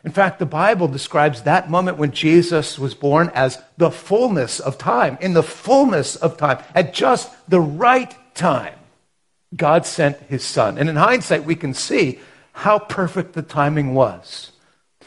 In 0.03 0.11
fact, 0.11 0.39
the 0.39 0.45
Bible 0.45 0.87
describes 0.87 1.41
that 1.41 1.69
moment 1.69 1.97
when 1.97 2.11
Jesus 2.11 2.79
was 2.79 2.93
born 2.95 3.31
as 3.33 3.61
the 3.77 3.91
fullness 3.91 4.59
of 4.59 4.77
time. 4.77 5.17
In 5.19 5.33
the 5.33 5.43
fullness 5.43 6.15
of 6.15 6.37
time, 6.37 6.63
at 6.73 6.93
just 6.93 7.29
the 7.49 7.59
right 7.59 8.13
time, 8.33 8.75
God 9.55 9.85
sent 9.85 10.17
his 10.23 10.43
son. 10.43 10.77
And 10.77 10.89
in 10.89 10.95
hindsight, 10.95 11.43
we 11.43 11.55
can 11.55 11.73
see 11.73 12.19
how 12.53 12.79
perfect 12.79 13.33
the 13.33 13.41
timing 13.41 13.93
was. 13.93 14.51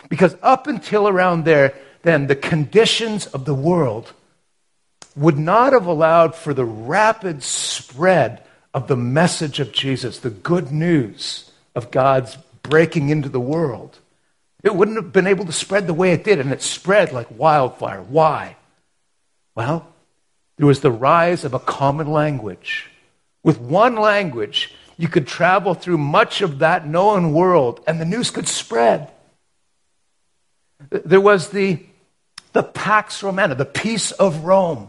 Because 0.08 0.36
up 0.42 0.66
until 0.66 1.08
around 1.08 1.44
there, 1.44 1.74
then 2.02 2.26
the 2.26 2.36
conditions 2.36 3.26
of 3.26 3.44
the 3.44 3.54
world 3.54 4.12
would 5.16 5.38
not 5.38 5.72
have 5.72 5.86
allowed 5.86 6.34
for 6.34 6.52
the 6.52 6.64
rapid 6.64 7.42
spread 7.42 8.42
of 8.74 8.88
the 8.88 8.96
message 8.96 9.60
of 9.60 9.72
Jesus, 9.72 10.18
the 10.18 10.30
good 10.30 10.72
news 10.72 11.50
of 11.74 11.90
God's 11.90 12.36
breaking 12.62 13.08
into 13.08 13.28
the 13.28 13.40
world. 13.40 13.98
It 14.62 14.74
wouldn't 14.74 14.96
have 14.96 15.12
been 15.12 15.26
able 15.26 15.44
to 15.46 15.52
spread 15.52 15.86
the 15.86 15.94
way 15.94 16.12
it 16.12 16.24
did, 16.24 16.38
and 16.38 16.52
it 16.52 16.62
spread 16.62 17.12
like 17.12 17.26
wildfire. 17.30 18.02
Why? 18.02 18.56
Well, 19.54 19.88
there 20.56 20.66
was 20.66 20.80
the 20.80 20.90
rise 20.90 21.44
of 21.44 21.54
a 21.54 21.58
common 21.58 22.06
language. 22.06 22.88
With 23.42 23.60
one 23.60 23.96
language, 23.96 24.72
you 24.96 25.08
could 25.08 25.26
travel 25.26 25.74
through 25.74 25.98
much 25.98 26.42
of 26.42 26.60
that 26.60 26.86
known 26.86 27.32
world, 27.32 27.80
and 27.86 28.00
the 28.00 28.04
news 28.04 28.30
could 28.30 28.46
spread. 28.46 29.10
There 30.90 31.20
was 31.20 31.48
the, 31.48 31.80
the 32.52 32.62
Pax 32.62 33.22
Romana, 33.22 33.54
the 33.54 33.64
peace 33.64 34.12
of 34.12 34.44
Rome. 34.44 34.88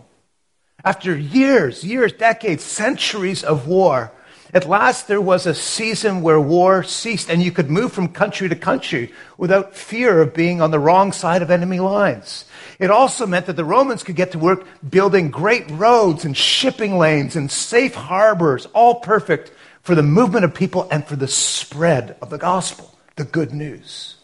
After 0.85 1.15
years, 1.15 1.83
years, 1.83 2.11
decades, 2.13 2.63
centuries 2.63 3.43
of 3.43 3.67
war, 3.67 4.11
at 4.53 4.67
last 4.67 5.07
there 5.07 5.21
was 5.21 5.47
a 5.47 5.55
season 5.55 6.21
where 6.21 6.39
war 6.39 6.83
ceased 6.83 7.29
and 7.29 7.41
you 7.41 7.51
could 7.51 7.71
move 7.71 7.91
from 7.91 8.07
country 8.07 8.47
to 8.47 8.55
country 8.55 9.11
without 9.37 9.75
fear 9.75 10.21
of 10.21 10.33
being 10.33 10.61
on 10.61 10.69
the 10.69 10.79
wrong 10.79 11.11
side 11.11 11.41
of 11.41 11.49
enemy 11.49 11.79
lines. 11.79 12.45
It 12.79 12.91
also 12.91 13.25
meant 13.25 13.47
that 13.47 13.55
the 13.55 13.65
Romans 13.65 14.03
could 14.03 14.15
get 14.15 14.31
to 14.33 14.39
work 14.39 14.65
building 14.87 15.31
great 15.31 15.69
roads 15.71 16.23
and 16.23 16.37
shipping 16.37 16.97
lanes 16.99 17.35
and 17.35 17.49
safe 17.49 17.95
harbors, 17.95 18.67
all 18.67 18.99
perfect 18.99 19.51
for 19.81 19.95
the 19.95 20.03
movement 20.03 20.45
of 20.45 20.53
people 20.53 20.87
and 20.91 21.05
for 21.05 21.15
the 21.15 21.27
spread 21.27 22.15
of 22.21 22.29
the 22.29 22.37
gospel, 22.37 22.97
the 23.15 23.25
good 23.25 23.53
news. 23.53 24.15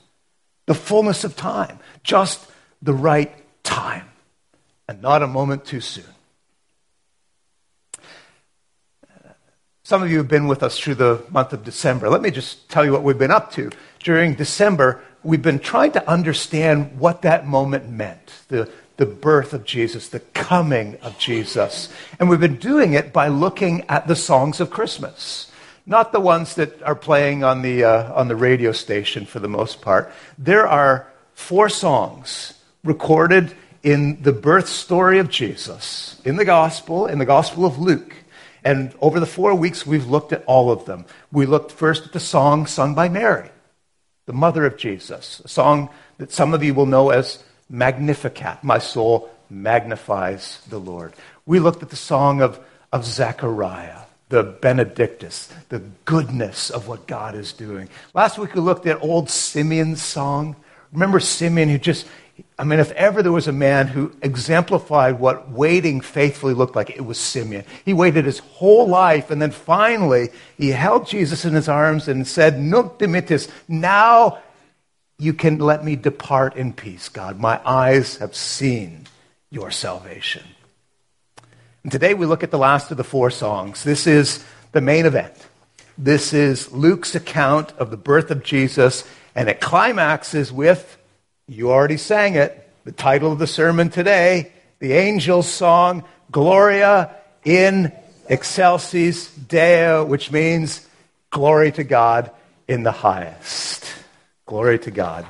The 0.68 0.76
fullness 0.76 1.24
of 1.24 1.36
time, 1.36 1.80
just 2.04 2.46
the 2.82 2.94
right 2.94 3.34
time, 3.64 4.06
and 4.88 5.02
not 5.02 5.24
a 5.24 5.28
moment 5.28 5.66
too 5.66 5.82
soon. 5.82 6.06
Some 9.90 10.04
of 10.04 10.12
you 10.12 10.20
have 10.20 10.28
been 10.28 10.46
with 10.46 10.62
us 10.62 10.78
through 10.78 10.94
the 10.94 11.24
month 11.32 11.52
of 11.52 11.64
December. 11.64 12.12
Let 12.12 12.22
me 12.22 12.30
just 12.30 12.70
tell 12.70 12.86
you 12.86 12.92
what 12.92 13.02
we've 13.02 13.18
been 13.18 13.32
up 13.32 13.52
to. 13.54 13.72
During 13.98 14.36
December, 14.36 15.02
we've 15.24 15.42
been 15.42 15.58
trying 15.58 15.94
to 15.94 16.08
understand 16.08 17.00
what 17.00 17.24
that 17.24 17.48
moment 17.48 17.90
meant 17.90 18.32
the, 18.50 18.70
the 18.98 19.08
birth 19.08 19.52
of 19.52 19.66
Jesus, 19.66 20.08
the 20.10 20.20
coming 20.20 21.00
of 21.02 21.18
Jesus. 21.18 21.92
And 22.20 22.30
we've 22.30 22.40
been 22.40 22.58
doing 22.58 22.94
it 22.94 23.12
by 23.12 23.30
looking 23.30 23.84
at 23.90 24.06
the 24.06 24.16
songs 24.16 24.60
of 24.60 24.70
Christmas. 24.70 25.52
Not 25.88 26.12
the 26.12 26.20
ones 26.20 26.54
that 26.54 26.84
are 26.84 26.94
playing 26.94 27.44
on 27.44 27.64
the, 27.64 27.84
uh, 27.84 28.14
on 28.14 28.28
the 28.28 28.36
radio 28.36 28.72
station 28.72 29.26
for 29.26 29.40
the 29.40 29.48
most 29.48 29.82
part. 29.82 30.14
There 30.38 30.68
are 30.68 31.08
four 31.34 31.68
songs 31.68 32.54
recorded 32.84 33.56
in 33.82 34.22
the 34.22 34.34
birth 34.34 34.70
story 34.70 35.18
of 35.18 35.32
Jesus, 35.32 36.22
in 36.26 36.36
the 36.36 36.46
gospel, 36.46 37.08
in 37.08 37.18
the 37.18 37.26
gospel 37.26 37.66
of 37.66 37.80
Luke. 37.80 38.14
And 38.64 38.94
over 39.02 39.20
the 39.20 39.26
four 39.26 39.56
weeks, 39.56 39.86
we've 39.86 40.08
looked 40.08 40.34
at 40.34 40.44
all 40.46 40.72
of 40.72 40.86
them. 40.86 41.06
We 41.32 41.46
looked 41.46 41.72
first 41.72 42.06
at 42.06 42.14
the 42.14 42.20
song 42.20 42.68
sung 42.68 42.94
by 42.94 43.10
Mary, 43.10 43.50
the 44.26 44.34
mother 44.34 44.66
of 44.66 44.78
Jesus, 44.78 45.42
a 45.44 45.48
song 45.48 45.90
that 46.18 46.32
some 46.32 46.54
of 46.54 46.64
you 46.64 46.74
will 46.74 46.86
know 46.86 47.10
as 47.10 47.44
Magnificat. 47.70 48.64
My 48.64 48.80
soul 48.80 49.30
magnifies 49.50 50.62
the 50.70 50.80
Lord. 50.80 51.14
We 51.46 51.60
looked 51.60 51.82
at 51.84 51.90
the 51.90 51.96
song 51.96 52.42
of, 52.42 52.60
of 52.92 53.06
Zechariah, 53.06 54.02
the 54.30 54.44
Benedictus, 54.44 55.52
the 55.70 55.80
goodness 56.06 56.70
of 56.70 56.88
what 56.88 57.08
God 57.08 57.36
is 57.36 57.54
doing. 57.54 57.90
Last 58.14 58.38
week 58.38 58.54
we 58.54 58.62
looked 58.62 58.86
at 58.86 59.02
old 59.02 59.30
Simeon's 59.30 60.02
song. 60.02 60.56
Remember 60.92 61.20
Simeon 61.20 61.70
who 61.70 61.78
just 61.78 62.08
I 62.60 62.66
mean, 62.66 62.82
if 62.82 62.92
ever 62.92 63.24
there 63.24 63.32
was 63.32 63.48
a 63.48 63.54
man 63.54 63.88
who 63.88 64.12
exemplified 64.22 65.18
what 65.18 65.50
waiting 65.50 66.02
faithfully 66.02 66.54
looked 66.54 66.76
like, 66.76 66.90
it 66.90 67.06
was 67.06 67.18
Simeon. 67.18 67.64
He 67.86 67.94
waited 67.94 68.26
his 68.26 68.40
whole 68.40 68.86
life, 68.86 69.32
and 69.32 69.42
then 69.42 69.52
finally, 69.52 70.28
he 70.58 70.72
held 70.72 71.08
Jesus 71.08 71.46
in 71.46 71.54
his 71.54 71.70
arms 71.70 72.10
and 72.10 72.28
said, 72.28 72.60
Nunc 72.60 73.00
dimittis, 73.00 73.50
now 73.70 74.40
you 75.18 75.34
can 75.34 75.60
let 75.60 75.86
me 75.86 75.96
depart 75.96 76.58
in 76.58 76.74
peace, 76.74 77.08
God. 77.08 77.40
My 77.40 77.62
eyes 77.66 78.18
have 78.18 78.36
seen 78.36 79.08
your 79.50 79.72
salvation. 79.72 80.44
And 81.84 81.94
today 81.94 82.14
we 82.14 82.26
look 82.26 82.44
at 82.44 82.52
the 82.52 82.58
last 82.58 82.92
of 82.92 82.98
the 82.98 83.06
four 83.06 83.32
songs. 83.32 83.86
This 83.86 84.06
is 84.06 84.44
the 84.74 84.82
main 84.82 85.06
event. 85.06 85.34
This 85.98 86.34
is 86.34 86.74
Luke's 86.74 87.16
account 87.16 87.72
of 87.78 87.90
the 87.90 87.98
birth 87.98 88.32
of 88.32 88.44
Jesus, 88.44 89.06
and 89.34 89.48
it 89.48 89.62
climaxes 89.62 90.52
with 90.52 90.98
you 91.50 91.72
already 91.72 91.98
sang 91.98 92.36
it. 92.36 92.68
The 92.86 92.92
title 92.92 93.32
of 93.32 93.40
the 93.40 93.48
sermon 93.48 93.90
today, 93.90 94.52
the 94.78 94.96
angel's 94.98 95.50
song, 95.50 96.04
Gloria 96.32 97.16
in 97.44 97.92
excelsis 98.28 99.34
Deo, 99.34 100.06
which 100.06 100.32
means 100.32 100.88
glory 101.32 101.72
to 101.72 101.84
God 101.84 102.32
in 102.68 102.84
the 102.84 102.92
highest. 102.92 103.84
Glory 104.46 104.78
to 104.80 104.92
God 104.92 105.26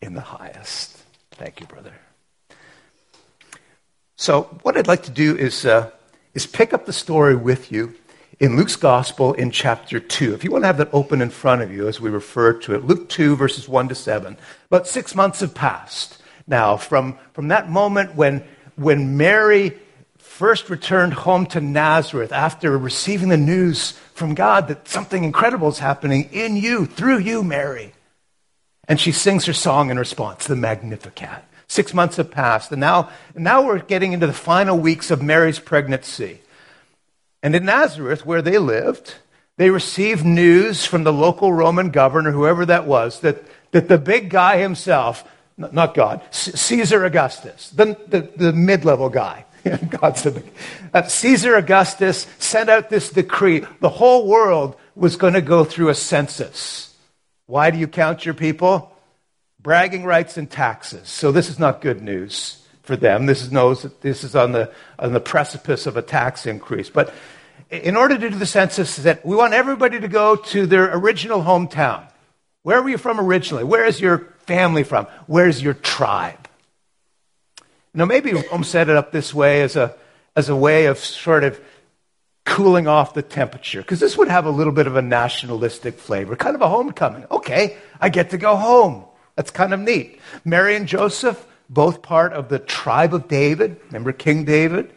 in 0.00 0.14
the 0.14 0.22
highest. 0.22 0.96
Thank 1.32 1.60
you, 1.60 1.66
brother. 1.66 1.92
So, 4.16 4.42
what 4.62 4.76
I'd 4.76 4.88
like 4.88 5.04
to 5.04 5.10
do 5.10 5.36
is, 5.36 5.64
uh, 5.64 5.90
is 6.34 6.46
pick 6.46 6.72
up 6.72 6.86
the 6.86 6.92
story 6.92 7.36
with 7.36 7.70
you 7.70 7.94
in 8.40 8.56
Luke's 8.56 8.76
Gospel 8.76 9.34
in 9.34 9.50
chapter 9.50 9.98
2. 9.98 10.34
If 10.34 10.44
you 10.44 10.50
want 10.50 10.62
to 10.62 10.66
have 10.66 10.78
that 10.78 10.90
open 10.92 11.20
in 11.20 11.30
front 11.30 11.62
of 11.62 11.72
you 11.72 11.88
as 11.88 12.00
we 12.00 12.10
refer 12.10 12.52
to 12.52 12.74
it, 12.74 12.84
Luke 12.84 13.08
2, 13.08 13.36
verses 13.36 13.68
1 13.68 13.88
to 13.88 13.94
7. 13.94 14.36
About 14.70 14.86
six 14.86 15.14
months 15.14 15.40
have 15.40 15.54
passed 15.54 16.22
now 16.46 16.76
from, 16.76 17.18
from 17.32 17.48
that 17.48 17.68
moment 17.68 18.14
when, 18.14 18.44
when 18.76 19.16
Mary 19.16 19.76
first 20.18 20.70
returned 20.70 21.14
home 21.14 21.46
to 21.46 21.60
Nazareth 21.60 22.32
after 22.32 22.78
receiving 22.78 23.28
the 23.28 23.36
news 23.36 23.92
from 24.14 24.34
God 24.34 24.68
that 24.68 24.86
something 24.86 25.24
incredible 25.24 25.68
is 25.68 25.80
happening 25.80 26.28
in 26.32 26.56
you, 26.56 26.86
through 26.86 27.18
you, 27.18 27.42
Mary. 27.42 27.92
And 28.86 29.00
she 29.00 29.10
sings 29.10 29.46
her 29.46 29.52
song 29.52 29.90
in 29.90 29.98
response, 29.98 30.46
the 30.46 30.56
Magnificat. 30.56 31.44
Six 31.66 31.92
months 31.92 32.16
have 32.16 32.30
passed, 32.30 32.70
and 32.70 32.80
now, 32.80 33.10
now 33.34 33.66
we're 33.66 33.80
getting 33.80 34.12
into 34.12 34.26
the 34.26 34.32
final 34.32 34.78
weeks 34.78 35.10
of 35.10 35.20
Mary's 35.20 35.58
pregnancy. 35.58 36.40
And 37.42 37.54
in 37.54 37.64
Nazareth, 37.64 38.26
where 38.26 38.42
they 38.42 38.58
lived, 38.58 39.14
they 39.56 39.70
received 39.70 40.24
news 40.24 40.84
from 40.84 41.04
the 41.04 41.12
local 41.12 41.52
Roman 41.52 41.90
governor, 41.90 42.32
whoever 42.32 42.66
that 42.66 42.86
was, 42.86 43.20
that, 43.20 43.42
that 43.72 43.88
the 43.88 43.98
big 43.98 44.30
guy 44.30 44.58
himself, 44.58 45.28
not 45.56 45.94
God, 45.94 46.22
Caesar 46.30 47.04
Augustus, 47.04 47.70
the, 47.70 47.96
the, 48.06 48.30
the 48.36 48.52
mid 48.52 48.84
level 48.84 49.08
guy, 49.08 49.44
God's 49.88 50.22
the 50.22 50.32
big, 50.32 50.52
uh, 50.94 51.02
Caesar 51.02 51.56
Augustus 51.56 52.26
sent 52.38 52.68
out 52.70 52.90
this 52.90 53.10
decree. 53.10 53.64
The 53.80 53.88
whole 53.88 54.26
world 54.26 54.76
was 54.94 55.16
going 55.16 55.34
to 55.34 55.42
go 55.42 55.64
through 55.64 55.88
a 55.88 55.94
census. 55.94 56.94
Why 57.46 57.70
do 57.70 57.78
you 57.78 57.88
count 57.88 58.24
your 58.24 58.34
people? 58.34 58.92
Bragging 59.60 60.04
rights 60.04 60.36
and 60.36 60.50
taxes. 60.50 61.08
So 61.08 61.32
this 61.32 61.48
is 61.48 61.58
not 61.58 61.80
good 61.80 62.02
news 62.02 62.64
for 62.88 62.96
them. 62.96 63.26
This 63.26 63.42
is, 63.42 63.52
knows 63.52 63.82
this 64.00 64.24
is 64.24 64.34
on 64.34 64.52
the, 64.52 64.72
on 64.98 65.12
the 65.12 65.20
precipice 65.20 65.86
of 65.86 65.98
a 65.98 66.02
tax 66.02 66.46
increase. 66.46 66.88
But 66.88 67.12
in 67.70 67.96
order 67.96 68.16
to 68.18 68.30
do 68.30 68.36
the 68.36 68.46
census, 68.46 68.96
that 68.96 69.26
we 69.26 69.36
want 69.36 69.52
everybody 69.52 70.00
to 70.00 70.08
go 70.08 70.36
to 70.36 70.66
their 70.66 70.96
original 70.96 71.42
hometown. 71.42 72.10
Where 72.62 72.82
were 72.82 72.88
you 72.88 72.96
from 72.96 73.20
originally? 73.20 73.62
Where 73.62 73.84
is 73.84 74.00
your 74.00 74.34
family 74.46 74.84
from? 74.84 75.06
Where's 75.26 75.62
your 75.62 75.74
tribe? 75.74 76.48
Now, 77.92 78.06
maybe 78.06 78.32
Rome 78.32 78.64
set 78.64 78.88
it 78.88 78.96
up 78.96 79.12
this 79.12 79.34
way 79.34 79.60
as 79.60 79.76
a, 79.76 79.94
as 80.34 80.48
a 80.48 80.56
way 80.56 80.86
of 80.86 80.98
sort 80.98 81.44
of 81.44 81.60
cooling 82.46 82.88
off 82.88 83.12
the 83.12 83.20
temperature, 83.20 83.82
because 83.82 84.00
this 84.00 84.16
would 84.16 84.28
have 84.28 84.46
a 84.46 84.50
little 84.50 84.72
bit 84.72 84.86
of 84.86 84.96
a 84.96 85.02
nationalistic 85.02 85.98
flavor, 85.98 86.36
kind 86.36 86.56
of 86.56 86.62
a 86.62 86.68
homecoming. 86.68 87.26
Okay, 87.30 87.76
I 88.00 88.08
get 88.08 88.30
to 88.30 88.38
go 88.38 88.56
home. 88.56 89.04
That's 89.36 89.50
kind 89.50 89.74
of 89.74 89.80
neat. 89.80 90.20
Mary 90.42 90.74
and 90.74 90.88
Joseph, 90.88 91.46
both 91.68 92.02
part 92.02 92.32
of 92.32 92.48
the 92.48 92.58
tribe 92.58 93.14
of 93.14 93.28
David. 93.28 93.80
Remember 93.86 94.12
King 94.12 94.44
David? 94.44 94.92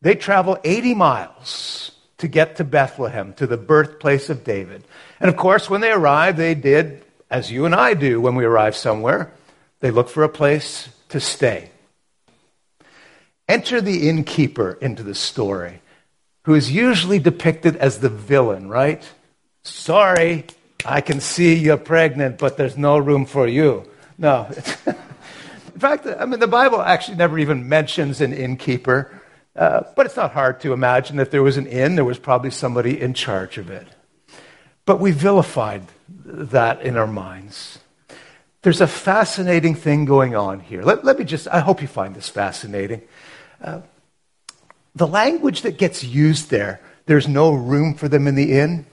They 0.00 0.14
travel 0.14 0.58
80 0.64 0.94
miles 0.94 1.92
to 2.18 2.28
get 2.28 2.56
to 2.56 2.64
Bethlehem, 2.64 3.34
to 3.34 3.46
the 3.46 3.56
birthplace 3.56 4.30
of 4.30 4.44
David. 4.44 4.84
And 5.20 5.28
of 5.28 5.36
course, 5.36 5.68
when 5.68 5.80
they 5.80 5.90
arrived, 5.90 6.38
they 6.38 6.54
did 6.54 7.04
as 7.30 7.50
you 7.50 7.64
and 7.66 7.74
I 7.74 7.94
do 7.94 8.20
when 8.20 8.34
we 8.34 8.44
arrive 8.44 8.76
somewhere. 8.76 9.32
They 9.80 9.90
look 9.90 10.08
for 10.08 10.22
a 10.22 10.28
place 10.28 10.88
to 11.10 11.20
stay. 11.20 11.70
Enter 13.48 13.80
the 13.80 14.08
innkeeper 14.08 14.78
into 14.80 15.02
the 15.02 15.14
story, 15.14 15.80
who 16.44 16.54
is 16.54 16.70
usually 16.72 17.18
depicted 17.18 17.76
as 17.76 18.00
the 18.00 18.08
villain, 18.08 18.68
right? 18.68 19.02
Sorry, 19.62 20.46
I 20.84 21.00
can 21.00 21.20
see 21.20 21.54
you're 21.54 21.76
pregnant, 21.76 22.38
but 22.38 22.56
there's 22.56 22.76
no 22.76 22.98
room 22.98 23.26
for 23.26 23.46
you. 23.46 23.84
No. 24.18 24.50
In 25.76 25.80
fact, 25.80 26.06
I 26.06 26.24
mean, 26.24 26.40
the 26.40 26.46
Bible 26.46 26.80
actually 26.80 27.18
never 27.18 27.38
even 27.38 27.68
mentions 27.68 28.22
an 28.22 28.32
innkeeper, 28.32 29.12
uh, 29.54 29.82
but 29.94 30.06
it's 30.06 30.16
not 30.16 30.32
hard 30.32 30.58
to 30.60 30.72
imagine 30.72 31.20
if 31.20 31.30
there 31.30 31.42
was 31.42 31.58
an 31.58 31.66
inn, 31.66 31.96
there 31.96 32.04
was 32.04 32.18
probably 32.18 32.50
somebody 32.50 32.98
in 32.98 33.12
charge 33.12 33.58
of 33.58 33.68
it. 33.68 33.86
But 34.86 35.00
we 35.00 35.10
vilified 35.10 35.82
that 36.24 36.80
in 36.80 36.96
our 36.96 37.06
minds. 37.06 37.78
There's 38.62 38.80
a 38.80 38.86
fascinating 38.86 39.74
thing 39.74 40.06
going 40.06 40.34
on 40.34 40.60
here. 40.60 40.80
Let, 40.80 41.04
let 41.04 41.18
me 41.18 41.26
just, 41.26 41.46
I 41.46 41.60
hope 41.60 41.82
you 41.82 41.88
find 41.88 42.14
this 42.14 42.30
fascinating. 42.30 43.02
Uh, 43.62 43.82
the 44.94 45.06
language 45.06 45.60
that 45.60 45.76
gets 45.76 46.02
used 46.02 46.48
there, 46.48 46.80
there's 47.04 47.28
no 47.28 47.52
room 47.52 47.92
for 47.92 48.08
them 48.08 48.26
in 48.26 48.34
the 48.34 48.58
inn. 48.58 48.86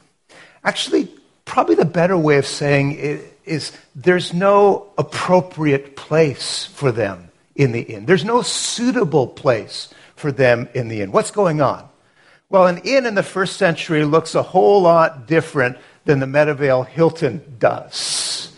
Actually, 0.66 1.08
probably 1.46 1.76
the 1.76 1.86
better 1.86 2.18
way 2.18 2.40
of 2.40 2.46
saying 2.46 3.00
it 3.00 3.33
is 3.46 3.72
there's 3.96 4.34
no 4.34 4.92
appropriate 4.98 5.96
place 5.96 6.66
for 6.66 6.92
them 6.92 7.30
in 7.56 7.72
the 7.72 7.82
inn. 7.82 8.06
There's 8.06 8.26
no 8.26 8.42
suitable 8.42 9.28
place 9.28 9.94
for 10.16 10.32
them 10.32 10.70
in 10.74 10.88
the 10.88 11.02
inn. 11.02 11.12
What's 11.12 11.32
going 11.32 11.62
on? 11.62 11.88
Well, 12.50 12.68
an 12.68 12.80
inn 12.80 13.06
in 13.06 13.16
the 13.16 13.24
first 13.24 13.58
century 13.58 14.06
looks 14.06 14.36
a 14.36 14.44
whole 14.44 14.82
lot 14.82 15.28
different 15.28 15.78
than 16.06 16.20
the 16.20 16.26
Meadowvale 16.26 16.86
Hilton 16.86 17.56
does. 17.58 18.52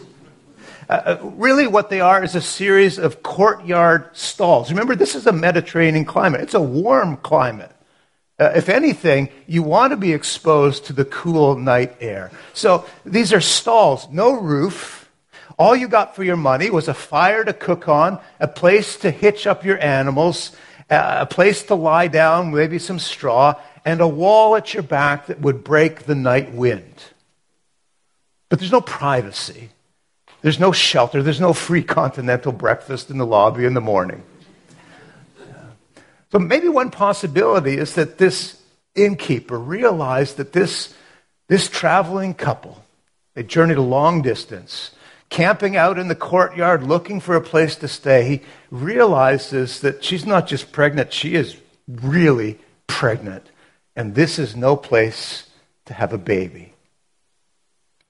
Uh, 0.90 0.94
uh, 0.94 1.30
really, 1.36 1.66
what 1.66 1.90
they 1.90 2.02
are 2.02 2.24
is 2.24 2.36
a 2.36 2.42
series 2.42 2.98
of 3.00 3.24
courtyard 3.24 4.10
stalls. 4.14 4.70
Remember, 4.70 4.96
this 4.96 5.16
is 5.16 5.26
a 5.26 5.32
Mediterranean 5.32 6.06
climate, 6.06 6.42
it's 6.42 6.54
a 6.54 6.62
warm 6.62 7.18
climate. 7.18 7.75
Uh, 8.38 8.52
if 8.56 8.68
anything, 8.68 9.30
you 9.48 9.64
want 9.64 9.92
to 9.92 9.98
be 9.98 10.12
exposed 10.12 10.86
to 10.86 10.94
the 10.94 11.06
cool 11.06 11.56
night 11.56 11.96
air. 12.02 12.32
So 12.54 12.86
these 13.06 13.32
are 13.32 13.42
stalls, 13.42 14.10
no 14.12 14.34
roof. 14.34 15.10
All 15.58 15.76
you 15.76 15.88
got 15.88 16.16
for 16.16 16.24
your 16.24 16.36
money 16.36 16.70
was 16.70 16.90
a 16.90 16.94
fire 16.94 17.46
to 17.46 17.54
cook 17.54 17.88
on, 17.88 18.20
a 18.42 18.48
place 18.48 18.98
to 18.98 19.12
hitch 19.12 19.48
up 19.48 19.64
your 19.64 19.82
animals, 19.82 20.52
uh, 20.90 21.20
a 21.22 21.26
place 21.26 21.64
to 21.64 21.76
lie 21.76 22.10
down, 22.10 22.54
maybe 22.54 22.78
some 22.78 23.00
straw, 23.00 23.56
and 23.86 24.02
a 24.02 24.08
wall 24.08 24.58
at 24.58 24.74
your 24.74 24.84
back 24.84 25.28
that 25.28 25.40
would 25.40 25.64
break 25.64 26.04
the 26.04 26.16
night 26.16 26.54
wind. 26.54 27.04
But 28.50 28.60
there's 28.60 28.72
no 28.72 28.82
privacy. 28.82 29.70
There's 30.42 30.60
no 30.60 30.74
shelter. 30.74 31.24
There's 31.24 31.40
no 31.40 31.54
free 31.54 31.84
continental 32.00 32.52
breakfast 32.52 33.10
in 33.10 33.18
the 33.18 33.26
lobby 33.26 33.64
in 33.64 33.76
the 33.76 33.82
morning. 33.82 34.24
So 36.32 36.40
maybe 36.40 36.68
one 36.68 36.92
possibility 36.92 37.78
is 37.78 37.96
that 37.96 38.18
this 38.18 38.62
innkeeper 38.96 39.58
realized 39.60 40.38
that 40.38 40.54
this, 40.54 40.94
this 41.48 41.70
traveling 41.70 42.34
couple, 42.34 42.84
they 43.36 43.44
journeyed 43.44 43.78
a 43.78 43.82
long 43.82 44.22
distance, 44.22 44.92
camping 45.30 45.76
out 45.76 46.00
in 46.00 46.08
the 46.08 46.16
courtyard 46.16 46.84
looking 46.84 47.20
for 47.20 47.36
a 47.36 47.42
place 47.42 47.76
to 47.78 47.88
stay. 47.88 48.24
He 48.26 48.42
realizes 48.72 49.82
that 49.82 50.04
she's 50.04 50.26
not 50.26 50.48
just 50.48 50.72
pregnant, 50.72 51.14
she 51.14 51.36
is 51.36 51.58
really 51.88 52.60
pregnant. 52.88 53.46
And 53.96 54.16
this 54.16 54.40
is 54.40 54.56
no 54.56 54.76
place 54.76 55.50
to 55.86 55.94
have 55.94 56.14
a 56.14 56.18
baby. 56.18 56.74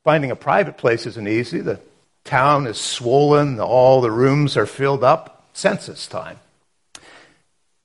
Finding 0.04 0.32
a 0.32 0.36
private 0.36 0.78
place 0.78 1.06
isn't 1.06 1.28
easy. 1.28 1.62
The 1.62 1.80
town 2.24 2.68
is 2.68 2.80
swollen, 2.80 3.60
all 3.60 4.02
the 4.02 4.12
rooms 4.12 4.56
are 4.58 4.66
filled 4.66 5.04
up. 5.04 5.48
Census 5.54 6.06
time. 6.08 6.40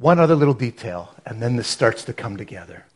One 0.00 0.18
other 0.18 0.34
little 0.34 0.54
detail, 0.54 1.14
and 1.26 1.42
then 1.42 1.56
this 1.56 1.68
starts 1.68 2.04
to 2.04 2.14
come 2.14 2.38
together. 2.38 2.86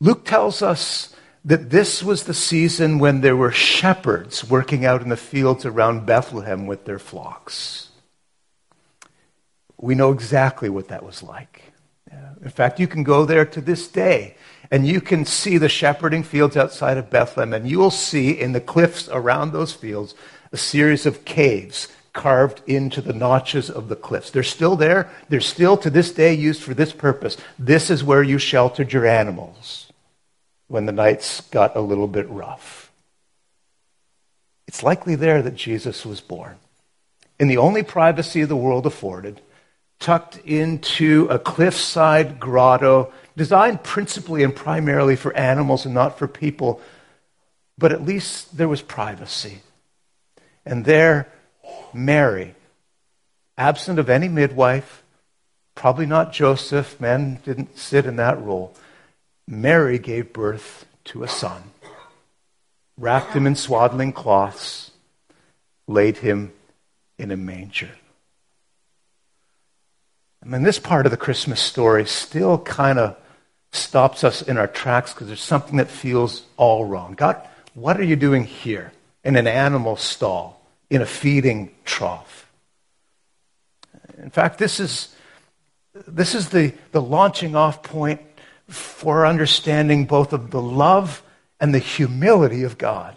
Luke 0.00 0.24
tells 0.24 0.62
us 0.62 1.14
that 1.44 1.70
this 1.70 2.02
was 2.02 2.24
the 2.24 2.34
season 2.34 2.98
when 2.98 3.20
there 3.20 3.36
were 3.36 3.52
shepherds 3.52 4.42
working 4.42 4.84
out 4.84 5.00
in 5.00 5.10
the 5.10 5.16
fields 5.16 5.64
around 5.64 6.06
Bethlehem 6.06 6.66
with 6.66 6.86
their 6.86 6.98
flocks. 6.98 7.90
We 9.78 9.94
know 9.94 10.10
exactly 10.10 10.68
what 10.68 10.88
that 10.88 11.04
was 11.04 11.22
like. 11.22 11.72
In 12.42 12.50
fact, 12.50 12.80
you 12.80 12.88
can 12.88 13.04
go 13.04 13.24
there 13.24 13.46
to 13.46 13.60
this 13.60 13.86
day 13.86 14.34
and 14.72 14.88
you 14.88 15.00
can 15.00 15.24
see 15.24 15.56
the 15.56 15.68
shepherding 15.68 16.24
fields 16.24 16.56
outside 16.56 16.96
of 16.98 17.10
Bethlehem, 17.10 17.52
and 17.52 17.68
you 17.68 17.78
will 17.78 17.92
see 17.92 18.30
in 18.30 18.52
the 18.52 18.60
cliffs 18.60 19.08
around 19.08 19.52
those 19.52 19.72
fields 19.72 20.16
a 20.50 20.56
series 20.56 21.06
of 21.06 21.24
caves 21.24 21.86
carved 22.12 22.62
into 22.66 23.00
the 23.00 23.12
notches 23.12 23.70
of 23.70 23.88
the 23.88 23.96
cliffs. 23.96 24.30
They're 24.30 24.42
still 24.42 24.76
there. 24.76 25.10
They're 25.28 25.40
still 25.40 25.76
to 25.78 25.90
this 25.90 26.12
day 26.12 26.34
used 26.34 26.62
for 26.62 26.74
this 26.74 26.92
purpose. 26.92 27.36
This 27.58 27.90
is 27.90 28.04
where 28.04 28.22
you 28.22 28.38
sheltered 28.38 28.92
your 28.92 29.06
animals 29.06 29.90
when 30.68 30.86
the 30.86 30.92
nights 30.92 31.40
got 31.50 31.76
a 31.76 31.80
little 31.80 32.08
bit 32.08 32.28
rough. 32.28 32.90
It's 34.66 34.82
likely 34.82 35.16
there 35.16 35.42
that 35.42 35.56
Jesus 35.56 36.06
was 36.06 36.20
born. 36.20 36.56
In 37.38 37.48
the 37.48 37.56
only 37.56 37.82
privacy 37.82 38.44
the 38.44 38.56
world 38.56 38.86
afforded, 38.86 39.40
tucked 39.98 40.38
into 40.44 41.26
a 41.30 41.38
cliffside 41.38 42.38
grotto 42.38 43.12
designed 43.36 43.82
principally 43.82 44.42
and 44.42 44.54
primarily 44.54 45.16
for 45.16 45.34
animals 45.36 45.84
and 45.84 45.94
not 45.94 46.18
for 46.18 46.28
people. 46.28 46.80
But 47.78 47.92
at 47.92 48.04
least 48.04 48.56
there 48.56 48.68
was 48.68 48.82
privacy. 48.82 49.60
And 50.64 50.84
there, 50.84 51.26
Mary, 51.92 52.54
absent 53.56 53.98
of 53.98 54.08
any 54.08 54.28
midwife, 54.28 55.02
probably 55.74 56.06
not 56.06 56.32
Joseph, 56.32 57.00
men 57.00 57.40
didn't 57.44 57.78
sit 57.78 58.06
in 58.06 58.16
that 58.16 58.40
role. 58.42 58.74
Mary 59.46 59.98
gave 59.98 60.32
birth 60.32 60.86
to 61.04 61.22
a 61.22 61.28
son, 61.28 61.62
wrapped 62.96 63.32
him 63.32 63.46
in 63.46 63.56
swaddling 63.56 64.12
cloths, 64.12 64.90
laid 65.86 66.18
him 66.18 66.52
in 67.18 67.30
a 67.30 67.36
manger. 67.36 67.90
I 70.42 70.46
mean, 70.46 70.62
this 70.62 70.78
part 70.78 71.06
of 71.06 71.10
the 71.10 71.18
Christmas 71.18 71.60
story 71.60 72.06
still 72.06 72.58
kind 72.58 72.98
of 72.98 73.16
stops 73.72 74.24
us 74.24 74.42
in 74.42 74.56
our 74.56 74.66
tracks 74.66 75.12
because 75.12 75.26
there's 75.26 75.40
something 75.40 75.76
that 75.76 75.90
feels 75.90 76.42
all 76.56 76.84
wrong. 76.84 77.14
God, 77.14 77.46
what 77.74 78.00
are 78.00 78.04
you 78.04 78.16
doing 78.16 78.44
here 78.44 78.92
in 79.22 79.36
an 79.36 79.46
animal 79.46 79.96
stall? 79.96 80.59
In 80.90 81.00
a 81.00 81.06
feeding 81.06 81.70
trough. 81.84 82.50
In 84.18 84.30
fact, 84.30 84.58
this 84.58 84.80
is, 84.80 85.14
this 85.94 86.34
is 86.34 86.50
the, 86.50 86.74
the 86.92 87.00
launching 87.00 87.56
off 87.56 87.82
point 87.82 88.20
for 88.68 89.26
understanding 89.26 90.04
both 90.04 90.32
of 90.32 90.50
the 90.50 90.60
love 90.60 91.22
and 91.60 91.72
the 91.72 91.78
humility 91.78 92.64
of 92.64 92.76
God. 92.76 93.16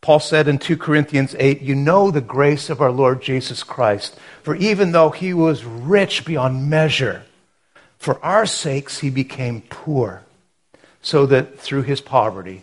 Paul 0.00 0.18
said 0.18 0.48
in 0.48 0.58
2 0.58 0.78
Corinthians 0.78 1.36
8, 1.38 1.62
You 1.62 1.76
know 1.76 2.10
the 2.10 2.20
grace 2.20 2.68
of 2.70 2.80
our 2.80 2.90
Lord 2.90 3.22
Jesus 3.22 3.62
Christ, 3.62 4.18
for 4.42 4.56
even 4.56 4.90
though 4.90 5.10
he 5.10 5.32
was 5.32 5.64
rich 5.64 6.24
beyond 6.24 6.68
measure, 6.68 7.22
for 7.98 8.22
our 8.24 8.46
sakes 8.46 8.98
he 8.98 9.10
became 9.10 9.62
poor, 9.70 10.24
so 11.02 11.24
that 11.26 11.58
through 11.60 11.82
his 11.82 12.00
poverty 12.00 12.62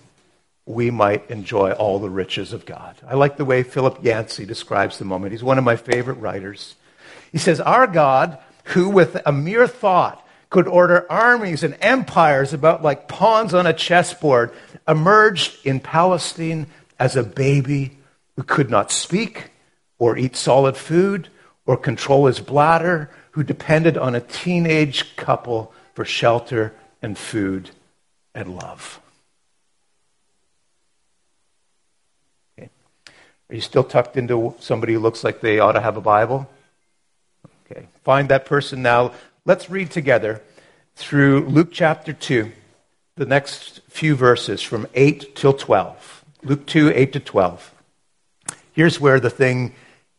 we 0.70 0.92
might 0.92 1.32
enjoy 1.32 1.72
all 1.72 1.98
the 1.98 2.12
riches 2.12 2.54
of 2.54 2.64
God. 2.64 2.96
I 3.08 3.16
like 3.16 3.38
the 3.38 3.44
way 3.44 3.64
Philip 3.64 4.04
Yancey 4.04 4.46
describes 4.46 5.00
the 5.00 5.04
moment. 5.04 5.32
He's 5.32 5.44
one 5.44 5.58
of 5.58 5.64
my 5.64 5.76
favorite 5.76 6.20
writers. 6.20 6.76
He 7.32 7.40
says, 7.40 7.60
Our 7.60 7.88
God, 7.88 8.38
who 8.66 8.88
with 8.88 9.20
a 9.26 9.32
mere 9.32 9.68
thought 9.68 10.24
could 10.52 10.68
order 10.68 11.12
armies 11.12 11.64
and 11.64 11.76
empires 11.82 12.54
about 12.54 12.84
like 12.84 13.08
pawns 13.08 13.56
on 13.56 13.66
a 13.66 13.74
chessboard, 13.74 14.52
emerged 14.88 15.66
in 15.66 15.80
Palestine 15.80 16.68
as 17.00 17.16
a 17.16 17.24
baby 17.24 17.98
who 18.36 18.44
could 18.44 18.70
not 18.70 18.92
speak 18.92 19.50
or 19.98 20.20
eat 20.20 20.36
solid 20.36 20.78
food 20.78 21.30
or 21.66 21.78
control 21.78 22.28
his 22.28 22.40
bladder, 22.40 23.10
who 23.32 23.42
depended 23.42 23.98
on 23.98 24.14
a 24.14 24.22
teenage 24.22 25.16
couple 25.16 25.74
for 25.96 26.06
shelter 26.06 26.76
and 27.02 27.18
food 27.18 27.72
and 28.36 28.56
love. 28.56 29.02
Are 33.50 33.56
you 33.56 33.62
still 33.62 33.84
tucked 33.84 34.16
into 34.16 34.54
somebody 34.60 34.94
who 34.94 35.00
looks 35.00 35.24
like 35.24 35.42
they 35.42 35.60
ought 35.60 35.72
to 35.72 35.82
have 35.82 35.98
a 35.98 36.02
Bible? 36.02 36.48
Okay. 37.66 37.88
Find 38.04 38.30
that 38.30 38.46
person 38.46 38.84
now. 38.84 39.14
Let's 39.44 39.72
read 39.72 39.90
together 39.90 40.44
through 40.96 41.48
Luke 41.48 41.70
chapter 41.72 42.14
2, 42.14 42.52
the 43.16 43.26
next 43.26 43.82
few 43.90 44.16
verses 44.16 44.62
from 44.62 44.86
8 44.94 45.36
till 45.36 45.54
12. 45.54 46.26
Luke 46.44 46.68
2, 46.68 46.92
8 46.94 47.14
to 47.14 47.20
12. 47.20 47.74
Here's 48.74 49.00
where 49.00 49.20
the 49.20 49.32
thing 49.32 49.74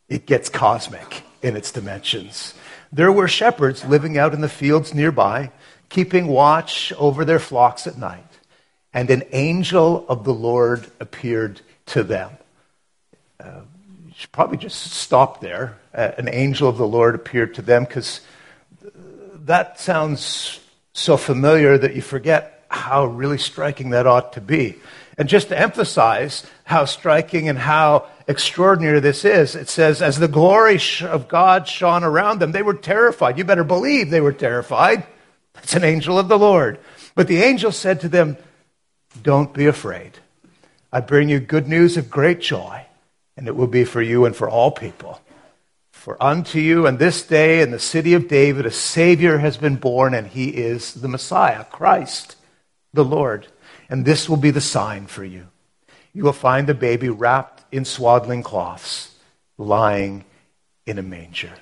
it 0.08 0.26
gets 0.26 0.48
cosmic 0.48 1.22
in 1.40 1.56
its 1.56 1.70
dimensions. 1.70 2.54
There 2.92 3.12
were 3.12 3.28
shepherds 3.28 3.84
living 3.84 4.18
out 4.18 4.34
in 4.34 4.40
the 4.40 4.48
fields 4.48 4.92
nearby, 4.92 5.52
keeping 5.88 6.26
watch 6.26 6.92
over 6.98 7.24
their 7.24 7.38
flocks 7.38 7.86
at 7.86 7.96
night. 7.96 8.26
And 8.92 9.08
an 9.08 9.22
angel 9.30 10.04
of 10.08 10.24
the 10.24 10.34
Lord 10.34 10.90
appeared 10.98 11.60
to 11.86 12.02
them 12.02 12.32
uh, 13.42 13.60
you 14.06 14.12
should 14.16 14.32
probably 14.32 14.58
just 14.58 14.92
stop 14.92 15.40
there. 15.40 15.78
Uh, 15.94 16.12
an 16.18 16.28
angel 16.28 16.68
of 16.68 16.76
the 16.76 16.86
Lord 16.86 17.14
appeared 17.14 17.54
to 17.54 17.62
them 17.62 17.84
because 17.84 18.20
that 19.34 19.80
sounds 19.80 20.60
so 20.92 21.16
familiar 21.16 21.78
that 21.78 21.94
you 21.94 22.02
forget 22.02 22.64
how 22.68 23.04
really 23.04 23.38
striking 23.38 23.90
that 23.90 24.06
ought 24.06 24.34
to 24.34 24.40
be. 24.40 24.76
And 25.18 25.28
just 25.28 25.48
to 25.48 25.58
emphasize 25.58 26.46
how 26.64 26.84
striking 26.84 27.48
and 27.48 27.58
how 27.58 28.06
extraordinary 28.26 29.00
this 29.00 29.24
is, 29.24 29.54
it 29.54 29.68
says, 29.68 30.00
as 30.00 30.18
the 30.18 30.28
glory 30.28 30.80
of 31.02 31.28
God 31.28 31.68
shone 31.68 32.04
around 32.04 32.38
them, 32.38 32.52
they 32.52 32.62
were 32.62 32.74
terrified. 32.74 33.36
You 33.36 33.44
better 33.44 33.64
believe 33.64 34.08
they 34.10 34.20
were 34.20 34.32
terrified. 34.32 35.04
It's 35.62 35.74
an 35.74 35.84
angel 35.84 36.18
of 36.18 36.28
the 36.28 36.38
Lord. 36.38 36.78
But 37.14 37.26
the 37.26 37.42
angel 37.42 37.72
said 37.72 38.00
to 38.00 38.08
them, 38.08 38.36
Don't 39.22 39.52
be 39.52 39.66
afraid. 39.66 40.12
I 40.92 41.00
bring 41.00 41.28
you 41.28 41.38
good 41.38 41.68
news 41.68 41.96
of 41.96 42.10
great 42.10 42.40
joy, 42.40 42.86
and 43.40 43.48
it 43.48 43.56
will 43.56 43.66
be 43.66 43.84
for 43.84 44.02
you 44.02 44.26
and 44.26 44.36
for 44.36 44.50
all 44.50 44.70
people. 44.70 45.18
For 45.92 46.22
unto 46.22 46.58
you 46.58 46.86
and 46.86 46.98
this 46.98 47.22
day 47.26 47.62
in 47.62 47.70
the 47.70 47.78
city 47.78 48.12
of 48.12 48.28
David 48.28 48.66
a 48.66 48.70
Savior 48.70 49.38
has 49.38 49.56
been 49.56 49.76
born, 49.76 50.12
and 50.12 50.26
he 50.26 50.50
is 50.50 50.92
the 50.92 51.08
Messiah, 51.08 51.64
Christ, 51.64 52.36
the 52.92 53.02
Lord. 53.02 53.46
And 53.88 54.04
this 54.04 54.28
will 54.28 54.36
be 54.36 54.50
the 54.50 54.60
sign 54.60 55.06
for 55.06 55.24
you. 55.24 55.48
You 56.12 56.22
will 56.22 56.34
find 56.34 56.66
the 56.66 56.74
baby 56.74 57.08
wrapped 57.08 57.64
in 57.72 57.86
swaddling 57.86 58.42
cloths, 58.42 59.14
lying 59.56 60.26
in 60.84 60.98
a 60.98 61.02
manger. 61.02 61.52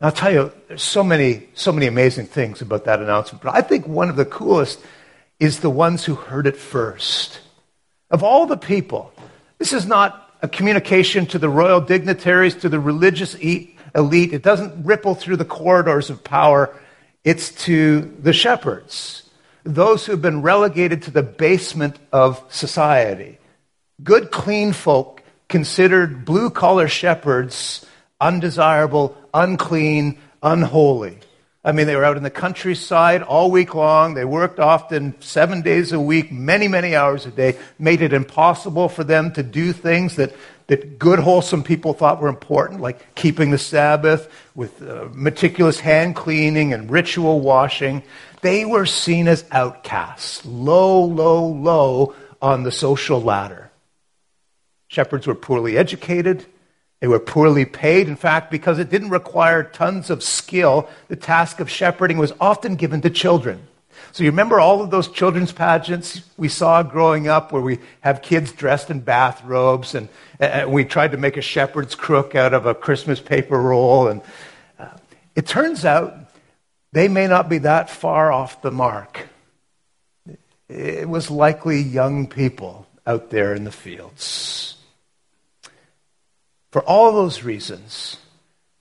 Now, 0.00 0.06
I'll 0.06 0.12
tell 0.12 0.32
you, 0.32 0.52
there's 0.68 0.84
so 0.84 1.02
many, 1.02 1.48
so 1.54 1.72
many 1.72 1.88
amazing 1.88 2.26
things 2.26 2.62
about 2.62 2.84
that 2.84 3.02
announcement, 3.02 3.42
but 3.42 3.56
I 3.56 3.60
think 3.62 3.88
one 3.88 4.08
of 4.08 4.14
the 4.14 4.24
coolest 4.24 4.78
is 5.40 5.58
the 5.58 5.70
ones 5.70 6.04
who 6.04 6.14
heard 6.14 6.46
it 6.46 6.56
first. 6.56 7.40
Of 8.08 8.22
all 8.22 8.46
the 8.46 8.56
people, 8.56 9.12
this 9.58 9.72
is 9.72 9.84
not 9.84 10.21
a 10.42 10.48
communication 10.48 11.24
to 11.26 11.38
the 11.38 11.48
royal 11.48 11.80
dignitaries, 11.80 12.56
to 12.56 12.68
the 12.68 12.80
religious 12.80 13.34
elite. 13.34 14.32
It 14.32 14.42
doesn't 14.42 14.84
ripple 14.84 15.14
through 15.14 15.36
the 15.36 15.44
corridors 15.44 16.10
of 16.10 16.24
power. 16.24 16.74
It's 17.24 17.52
to 17.64 18.00
the 18.20 18.32
shepherds, 18.32 19.30
those 19.62 20.04
who've 20.04 20.20
been 20.20 20.42
relegated 20.42 21.02
to 21.02 21.12
the 21.12 21.22
basement 21.22 21.96
of 22.12 22.42
society. 22.50 23.38
Good, 24.02 24.32
clean 24.32 24.72
folk 24.72 25.22
considered 25.48 26.24
blue 26.24 26.50
collar 26.50 26.88
shepherds 26.88 27.86
undesirable, 28.20 29.16
unclean, 29.34 30.18
unholy. 30.42 31.18
I 31.64 31.70
mean, 31.70 31.86
they 31.86 31.94
were 31.94 32.04
out 32.04 32.16
in 32.16 32.24
the 32.24 32.30
countryside 32.30 33.22
all 33.22 33.50
week 33.50 33.74
long. 33.74 34.14
They 34.14 34.24
worked 34.24 34.58
often 34.58 35.14
seven 35.20 35.62
days 35.62 35.92
a 35.92 36.00
week, 36.00 36.32
many, 36.32 36.66
many 36.66 36.96
hours 36.96 37.24
a 37.24 37.30
day, 37.30 37.56
made 37.78 38.02
it 38.02 38.12
impossible 38.12 38.88
for 38.88 39.04
them 39.04 39.32
to 39.34 39.44
do 39.44 39.72
things 39.72 40.16
that, 40.16 40.34
that 40.66 40.98
good, 40.98 41.20
wholesome 41.20 41.62
people 41.62 41.94
thought 41.94 42.20
were 42.20 42.28
important, 42.28 42.80
like 42.80 43.14
keeping 43.14 43.52
the 43.52 43.58
Sabbath 43.58 44.28
with 44.56 44.82
uh, 44.82 45.08
meticulous 45.12 45.78
hand 45.78 46.16
cleaning 46.16 46.72
and 46.72 46.90
ritual 46.90 47.40
washing. 47.40 48.02
They 48.40 48.64
were 48.64 48.86
seen 48.86 49.28
as 49.28 49.44
outcasts, 49.52 50.44
low, 50.44 51.04
low, 51.04 51.46
low 51.46 52.16
on 52.40 52.64
the 52.64 52.72
social 52.72 53.22
ladder. 53.22 53.70
Shepherds 54.88 55.28
were 55.28 55.36
poorly 55.36 55.78
educated. 55.78 56.44
They 57.02 57.08
were 57.08 57.18
poorly 57.18 57.64
paid. 57.64 58.06
In 58.06 58.14
fact, 58.14 58.48
because 58.48 58.78
it 58.78 58.88
didn't 58.88 59.10
require 59.10 59.64
tons 59.64 60.08
of 60.08 60.22
skill, 60.22 60.88
the 61.08 61.16
task 61.16 61.58
of 61.58 61.68
shepherding 61.68 62.16
was 62.16 62.32
often 62.40 62.76
given 62.76 63.00
to 63.00 63.10
children. 63.10 63.66
So 64.12 64.22
you 64.22 64.30
remember 64.30 64.60
all 64.60 64.80
of 64.80 64.92
those 64.92 65.08
children's 65.08 65.50
pageants 65.50 66.22
we 66.36 66.48
saw 66.48 66.84
growing 66.84 67.26
up 67.26 67.50
where 67.50 67.60
we 67.60 67.80
have 68.02 68.22
kids 68.22 68.52
dressed 68.52 68.88
in 68.88 69.00
bathrobes 69.00 69.96
and, 69.96 70.08
and 70.38 70.70
we 70.70 70.84
tried 70.84 71.10
to 71.10 71.16
make 71.16 71.36
a 71.36 71.42
shepherd's 71.42 71.96
crook 71.96 72.36
out 72.36 72.54
of 72.54 72.66
a 72.66 72.74
Christmas 72.74 73.18
paper 73.18 73.60
roll. 73.60 74.06
And 74.06 74.22
uh, 74.78 74.90
it 75.34 75.48
turns 75.48 75.84
out 75.84 76.14
they 76.92 77.08
may 77.08 77.26
not 77.26 77.48
be 77.48 77.58
that 77.58 77.90
far 77.90 78.30
off 78.30 78.62
the 78.62 78.70
mark. 78.70 79.26
It 80.68 81.08
was 81.08 81.32
likely 81.32 81.82
young 81.82 82.28
people 82.28 82.86
out 83.04 83.30
there 83.30 83.56
in 83.56 83.64
the 83.64 83.72
fields. 83.72 84.76
For 86.72 86.82
all 86.82 87.12
those 87.12 87.44
reasons, 87.44 88.16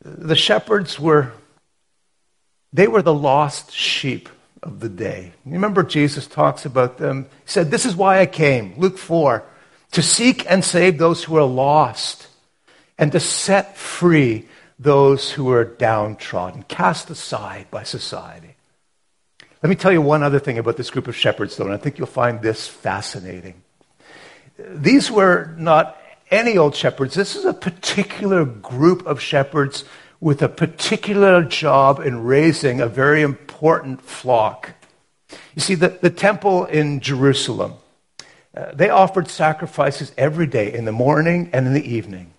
the 0.03 0.35
shepherds 0.35 0.99
were 0.99 1.33
they 2.73 2.87
were 2.87 3.01
the 3.01 3.13
lost 3.13 3.73
sheep 3.73 4.29
of 4.63 4.79
the 4.79 4.87
day. 4.87 5.33
Remember 5.45 5.83
Jesus 5.83 6.25
talks 6.25 6.65
about 6.65 6.97
them. 6.97 7.23
He 7.23 7.49
said, 7.51 7.69
This 7.69 7.85
is 7.85 7.95
why 7.95 8.21
I 8.21 8.25
came, 8.27 8.75
Luke 8.77 8.97
4, 8.97 9.43
to 9.91 10.01
seek 10.01 10.49
and 10.49 10.63
save 10.63 10.97
those 10.97 11.25
who 11.25 11.35
are 11.35 11.43
lost 11.43 12.27
and 12.97 13.11
to 13.11 13.19
set 13.19 13.75
free 13.75 14.47
those 14.79 15.31
who 15.31 15.51
are 15.51 15.65
downtrodden, 15.65 16.63
cast 16.63 17.09
aside 17.09 17.69
by 17.69 17.83
society. 17.83 18.55
Let 19.61 19.69
me 19.69 19.75
tell 19.75 19.91
you 19.91 20.01
one 20.01 20.23
other 20.23 20.39
thing 20.39 20.57
about 20.57 20.77
this 20.77 20.89
group 20.89 21.07
of 21.07 21.15
shepherds, 21.15 21.57
though, 21.57 21.65
and 21.65 21.73
I 21.73 21.77
think 21.77 21.97
you'll 21.97 22.07
find 22.07 22.41
this 22.41 22.67
fascinating. 22.67 23.61
These 24.57 25.11
were 25.11 25.53
not 25.57 26.00
any 26.31 26.57
old 26.57 26.75
shepherds. 26.75 27.13
This 27.13 27.35
is 27.35 27.45
a 27.45 27.53
particular 27.53 28.45
group 28.45 29.05
of 29.05 29.21
shepherds 29.21 29.83
with 30.19 30.41
a 30.41 30.49
particular 30.49 31.43
job 31.43 31.99
in 31.99 32.23
raising 32.23 32.79
a 32.79 32.87
very 32.87 33.21
important 33.21 34.01
flock. 34.01 34.71
You 35.55 35.61
see, 35.61 35.75
the, 35.75 35.89
the 35.89 36.09
temple 36.09 36.65
in 36.65 36.99
Jerusalem, 36.99 37.73
uh, 38.55 38.71
they 38.73 38.89
offered 38.89 39.27
sacrifices 39.27 40.11
every 40.17 40.47
day 40.47 40.73
in 40.73 40.85
the 40.85 40.91
morning 40.91 41.49
and 41.53 41.67
in 41.67 41.73
the 41.73 41.85
evening. 41.85 42.33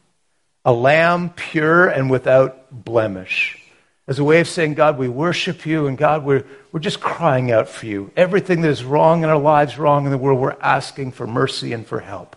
A 0.65 0.73
lamb 0.73 1.31
pure 1.31 1.89
and 1.89 2.11
without 2.11 2.85
blemish. 2.85 3.59
As 4.07 4.19
a 4.19 4.25
way 4.25 4.41
of 4.41 4.49
saying, 4.49 4.75
God, 4.75 4.99
we 4.99 5.09
worship 5.09 5.65
you, 5.65 5.87
and 5.87 5.97
God, 5.97 6.25
we're, 6.25 6.45
we're 6.71 6.81
just 6.81 7.01
crying 7.01 7.51
out 7.51 7.69
for 7.69 7.87
you. 7.87 8.11
Everything 8.17 8.61
that 8.63 8.69
is 8.69 8.85
wrong 8.85 9.25
in 9.25 9.31
our 9.31 9.39
lives, 9.39 9.79
wrong 9.79 10.05
in 10.05 10.11
the 10.11 10.19
world, 10.19 10.41
we're 10.41 10.57
asking 10.61 11.13
for 11.13 11.27
mercy 11.27 11.73
and 11.73 11.87
for 11.87 12.01
help. 12.01 12.37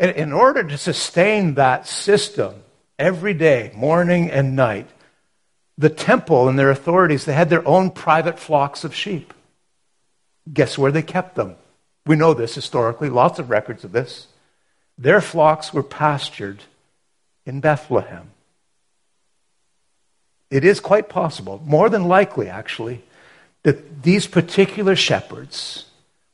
And 0.00 0.16
in 0.16 0.32
order 0.32 0.64
to 0.64 0.78
sustain 0.78 1.54
that 1.54 1.86
system 1.86 2.54
every 2.98 3.34
day, 3.34 3.70
morning 3.76 4.30
and 4.30 4.56
night, 4.56 4.88
the 5.76 5.90
temple 5.90 6.48
and 6.48 6.58
their 6.58 6.70
authorities, 6.70 7.26
they 7.26 7.34
had 7.34 7.50
their 7.50 7.66
own 7.68 7.90
private 7.90 8.38
flocks 8.38 8.82
of 8.82 8.94
sheep. 8.94 9.34
Guess 10.50 10.78
where 10.78 10.90
they 10.90 11.02
kept 11.02 11.34
them? 11.34 11.56
We 12.06 12.16
know 12.16 12.32
this 12.32 12.54
historically, 12.54 13.10
lots 13.10 13.38
of 13.38 13.50
records 13.50 13.84
of 13.84 13.92
this. 13.92 14.26
Their 14.96 15.20
flocks 15.20 15.74
were 15.74 15.82
pastured 15.82 16.64
in 17.44 17.60
Bethlehem. 17.60 18.30
It 20.50 20.64
is 20.64 20.80
quite 20.80 21.10
possible, 21.10 21.62
more 21.66 21.90
than 21.90 22.08
likely 22.08 22.48
actually, 22.48 23.02
that 23.64 24.02
these 24.02 24.26
particular 24.26 24.96
shepherds 24.96 25.84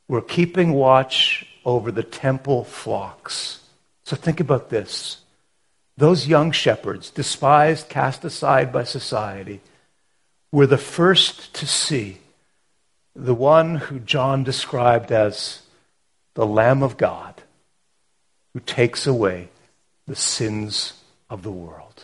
were 0.07 0.21
keeping 0.21 0.71
watch 0.71 1.45
over 1.67 1.91
the 1.91 2.01
temple 2.01 2.63
flocks. 2.63 3.59
So 4.05 4.15
think 4.15 4.39
about 4.39 4.69
this. 4.69 5.17
Those 5.97 6.25
young 6.25 6.51
shepherds, 6.51 7.11
despised, 7.11 7.89
cast 7.89 8.23
aside 8.23 8.71
by 8.71 8.85
society, 8.85 9.59
were 10.49 10.65
the 10.65 10.77
first 10.77 11.53
to 11.55 11.67
see 11.67 12.19
the 13.13 13.33
one 13.33 13.75
who 13.75 13.99
John 13.99 14.45
described 14.45 15.11
as 15.11 15.61
the 16.35 16.45
Lamb 16.45 16.83
of 16.83 16.97
God 16.97 17.33
who 18.53 18.61
takes 18.61 19.05
away 19.05 19.49
the 20.07 20.15
sins 20.15 20.93
of 21.29 21.43
the 21.43 21.51
world. 21.51 22.03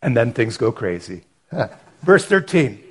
And 0.00 0.16
then 0.16 0.32
things 0.32 0.56
go 0.56 0.72
crazy. 0.72 1.24
Verse 2.02 2.24
13. 2.24 2.82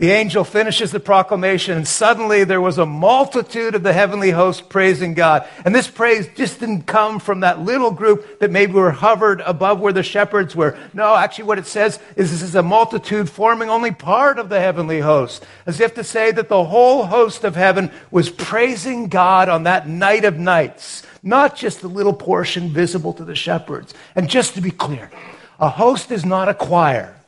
The 0.00 0.12
angel 0.12 0.44
finishes 0.44 0.92
the 0.92 0.98
proclamation, 0.98 1.76
and 1.76 1.86
suddenly 1.86 2.44
there 2.44 2.60
was 2.62 2.78
a 2.78 2.86
multitude 2.86 3.74
of 3.74 3.82
the 3.82 3.92
heavenly 3.92 4.30
host 4.30 4.70
praising 4.70 5.12
God. 5.12 5.46
And 5.62 5.74
this 5.74 5.88
praise 5.88 6.26
just 6.34 6.58
didn't 6.58 6.84
come 6.84 7.20
from 7.20 7.40
that 7.40 7.60
little 7.60 7.90
group 7.90 8.38
that 8.38 8.50
maybe 8.50 8.72
were 8.72 8.92
hovered 8.92 9.42
above 9.42 9.78
where 9.78 9.92
the 9.92 10.02
shepherds 10.02 10.56
were. 10.56 10.78
No, 10.94 11.14
actually, 11.14 11.44
what 11.44 11.58
it 11.58 11.66
says 11.66 11.98
is 12.16 12.30
this 12.30 12.40
is 12.40 12.54
a 12.54 12.62
multitude 12.62 13.28
forming 13.28 13.68
only 13.68 13.90
part 13.90 14.38
of 14.38 14.48
the 14.48 14.58
heavenly 14.58 15.00
host, 15.00 15.44
as 15.66 15.80
if 15.80 15.92
to 15.96 16.02
say 16.02 16.32
that 16.32 16.48
the 16.48 16.64
whole 16.64 17.04
host 17.04 17.44
of 17.44 17.54
heaven 17.54 17.90
was 18.10 18.30
praising 18.30 19.08
God 19.08 19.50
on 19.50 19.64
that 19.64 19.86
night 19.86 20.24
of 20.24 20.38
nights, 20.38 21.02
not 21.22 21.56
just 21.56 21.82
the 21.82 21.88
little 21.88 22.14
portion 22.14 22.70
visible 22.70 23.12
to 23.12 23.24
the 23.26 23.34
shepherds. 23.34 23.92
And 24.16 24.30
just 24.30 24.54
to 24.54 24.62
be 24.62 24.70
clear, 24.70 25.10
a 25.58 25.68
host 25.68 26.10
is 26.10 26.24
not 26.24 26.48
a 26.48 26.54
choir. 26.54 27.20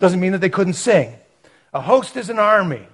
Doesn't 0.00 0.20
mean 0.20 0.32
that 0.32 0.40
they 0.40 0.48
couldn't 0.48 0.72
sing. 0.72 1.16
A 1.74 1.80
host 1.80 2.16
is 2.16 2.30
an 2.30 2.38
army. 2.38 2.86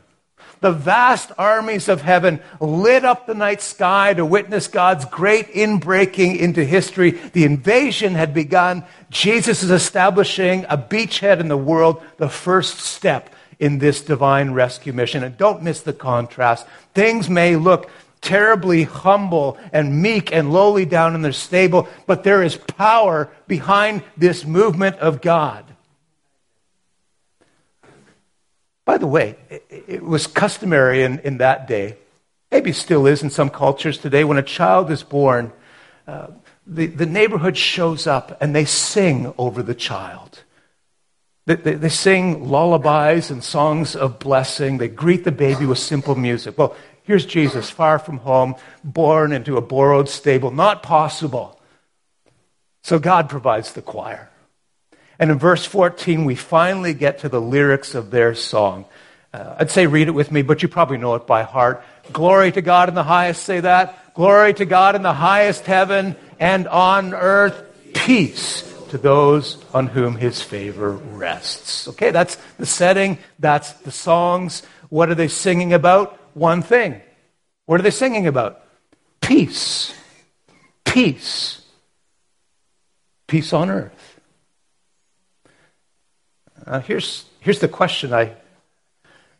The 0.61 0.73
vast 0.73 1.33
armies 1.39 1.89
of 1.89 2.03
heaven 2.03 2.41
lit 2.61 3.05
up 3.05 3.27
the 3.27 3.35
night 3.35 3.63
sky 3.63 4.13
to 4.15 4.25
witness 4.25 4.69
God's 4.69 5.05
great 5.05 5.49
inbreaking 5.53 6.39
into 6.39 6.65
history. 6.65 7.13
The 7.13 7.45
invasion 7.45 8.15
had 8.15 8.35
begun. 8.35 8.85
Jesus 9.11 9.63
is 9.63 9.71
establishing 9.71 10.65
a 10.69 10.77
beachhead 10.77 11.41
in 11.41 11.49
the 11.49 11.57
world, 11.57 12.03
the 12.17 12.29
first 12.29 12.79
step 12.79 13.31
in 13.59 13.79
this 13.79 14.01
divine 14.01 14.53
rescue 14.53 14.93
mission. 14.93 15.23
And 15.23 15.37
don't 15.37 15.63
miss 15.63 15.83
the 15.83 15.93
contrast. 15.93 16.67
Things 16.95 17.31
may 17.31 17.57
look 17.57 17.91
terribly 18.23 18.85
humble 18.85 19.59
and 19.73 20.03
meek 20.03 20.33
and 20.33 20.53
lowly 20.53 20.85
down 20.85 21.15
in 21.15 21.23
their 21.23 21.33
stable, 21.33 21.89
but 22.07 22.25
there 22.25 22.43
is 22.43 22.57
power 22.57 23.31
behind 23.47 24.03
this 24.17 24.45
movement 24.45 24.97
of 24.97 25.23
God. 25.23 25.65
By 28.91 28.99
the 28.99 29.07
way, 29.07 29.37
it, 29.87 30.03
was 30.03 30.27
customary 30.27 31.05
in, 31.05 31.21
in 31.21 31.39
that 31.39 31.69
day 31.69 31.97
maybe 32.51 32.73
still 32.73 33.07
is 33.07 33.23
in 33.23 33.31
some 33.31 33.49
cultures 33.49 33.99
today, 33.99 34.25
when 34.25 34.37
a 34.37 34.43
child 34.43 34.91
is 34.91 35.05
born, 35.05 35.53
uh, 36.09 36.27
the, 36.67 36.87
the 36.87 37.07
neighborhood 37.07 37.57
shows 37.57 38.09
up 38.09 38.37
and 38.43 38.53
they 38.53 38.65
sing 38.65 39.33
over 39.39 39.63
the 39.63 39.77
child. 39.77 40.43
They, 41.47 41.55
they, 41.55 41.75
they, 41.75 41.89
sing 41.89 42.49
lullabies 42.49 43.31
and 43.31 43.45
songs 43.45 43.95
of 43.95 44.19
blessing. 44.19 44.79
They 44.79 44.89
greet 44.89 45.23
the 45.23 45.31
baby 45.31 45.67
with 45.67 45.79
simple 45.79 46.17
music. 46.17 46.59
Well, 46.59 46.75
here's 47.05 47.25
Jesus, 47.25 47.71
far 47.71 48.01
from 48.01 48.19
home, 48.19 48.57
born 48.83 49.33
into 49.33 49.57
a 49.57 49.61
borrowed 49.61 50.09
stable. 50.09 50.51
Not 50.51 50.83
possible. 50.83 51.61
So 52.83 52.99
God 52.99 53.29
provides 53.29 53.73
the 53.73 53.83
choir. 53.83 54.30
And 55.21 55.31
in 55.31 55.39
verse 55.39 55.67
14, 55.67 56.25
we 56.25 56.35
finally 56.35 56.95
get 56.95 57.19
to 57.21 57.29
the 57.29 57.41
lyrics 57.41 57.95
of 57.95 58.11
their 58.11 58.35
song. 58.35 58.87
Uh, 59.35 59.57
I'd 59.59 59.71
say 59.71 59.87
read 59.87 60.09
it 60.09 60.13
with 60.13 60.33
me, 60.33 60.41
but 60.41 60.63
you 60.63 60.69
probably 60.69 60.97
know 60.97 61.15
it 61.15 61.27
by 61.27 61.43
heart. 61.43 61.85
Glory 62.11 62.51
to 62.53 62.63
God 62.63 62.89
in 62.89 62.95
the 62.95 63.03
highest, 63.03 63.45
say 63.45 63.61
that. 63.61 64.15
Glory 64.15 64.55
to 64.55 64.65
God 64.65 64.97
in 64.97 65.03
the 65.03 65.13
highest 65.13 65.67
heaven, 65.67 66.17
and 66.41 66.67
on 66.67 67.13
earth, 67.13 67.63
peace 67.93 68.63
to 68.89 68.99
those 68.99 69.63
on 69.75 69.89
whom 69.89 70.17
his 70.17 70.41
favor 70.41 70.91
rests. 70.91 71.87
Okay, 71.89 72.11
that's 72.11 72.37
the 72.57 72.67
setting, 72.67 73.19
that's 73.39 73.73
the 73.75 73.93
songs. 73.93 74.63
What 74.89 75.11
are 75.11 75.15
they 75.15 75.29
singing 75.29 75.75
about? 75.75 76.19
One 76.33 76.63
thing. 76.63 76.99
What 77.67 77.79
are 77.79 77.83
they 77.83 77.91
singing 77.91 78.27
about? 78.27 78.63
Peace. 79.21 79.95
Peace. 80.85 81.61
Peace 83.29 83.53
on 83.53 83.69
earth. 83.69 84.10
Uh, 86.67 86.81
here's, 86.81 87.25
here's 87.41 87.61
the 87.61 87.69
question 87.69 88.13
I, 88.13 88.33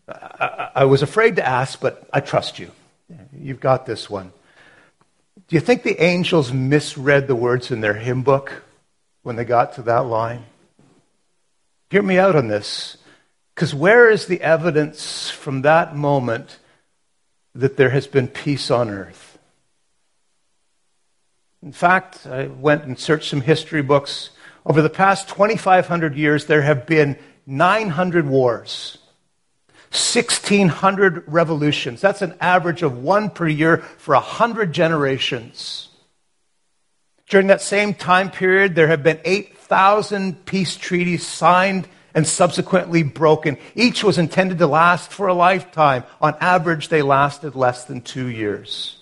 I, 0.09 0.71
I 0.77 0.85
was 0.85 1.03
afraid 1.03 1.37
to 1.37 1.47
ask, 1.47 1.81
but 1.81 2.09
I 2.13 2.21
trust 2.21 2.59
you. 2.59 2.71
You've 3.37 3.61
got 3.61 3.87
this 3.87 4.09
one. 4.09 4.33
Do 5.49 5.57
you 5.57 5.61
think 5.61 5.83
the 5.83 6.03
angels 6.03 6.53
misread 6.53 7.27
the 7.27 7.35
words 7.35 7.71
in 7.71 7.81
their 7.81 7.95
hymn 7.95 8.23
book 8.23 8.63
when 9.23 9.37
they 9.37 9.45
got 9.45 9.75
to 9.75 9.83
that 9.83 10.07
line? 10.07 10.45
Hear 11.91 12.03
me 12.03 12.19
out 12.19 12.37
on 12.37 12.49
this. 12.49 12.97
Because 13.55 13.75
where 13.75 14.09
is 14.09 14.27
the 14.27 14.41
evidence 14.41 15.29
from 15.29 15.63
that 15.63 15.97
moment 15.97 16.59
that 17.55 17.77
there 17.77 17.91
has 17.91 18.07
been 18.07 18.29
peace 18.29 18.71
on 18.71 18.89
earth? 18.89 19.39
In 21.63 21.73
fact, 21.73 22.27
I 22.27 22.47
went 22.47 22.85
and 22.85 22.99
searched 22.99 23.29
some 23.29 23.43
history 23.43 23.83
books. 23.83 24.31
Over 24.65 24.83
the 24.83 24.91
past 24.91 25.29
2,500 25.29 26.17
years, 26.17 26.47
there 26.47 26.63
have 26.63 26.87
been 26.87 27.17
900 27.47 28.27
wars. 28.27 28.99
1,600 29.93 31.25
revolutions. 31.27 32.01
That's 32.01 32.23
an 32.23 32.35
average 32.41 32.83
of 32.83 33.03
one 33.03 33.31
per 33.31 33.49
year 33.49 33.79
for 33.79 34.15
100 34.15 34.73
generations. 34.73 35.89
During 37.29 37.49
that 37.49 37.61
same 37.61 37.95
time 37.95 38.31
period, 38.31 38.75
there 38.75 38.89
have 38.89 39.03
been 39.03 39.21
8,000 39.25 40.45
peace 40.47 40.77
treaties 40.77 41.27
signed 41.27 41.89
and 42.15 42.27
subsequently 42.27 43.03
broken. 43.03 43.57
Each 43.75 44.05
was 44.05 44.19
intended 44.19 44.59
to 44.59 44.67
last 44.67 45.13
for 45.13 45.27
a 45.27 45.35
lifetime. 45.35 46.05
On 46.21 46.37
average, 46.41 46.89
they 46.89 47.03
lasted 47.03 47.55
less 47.55 47.85
than 47.85 48.01
two 48.01 48.29
years. 48.29 49.00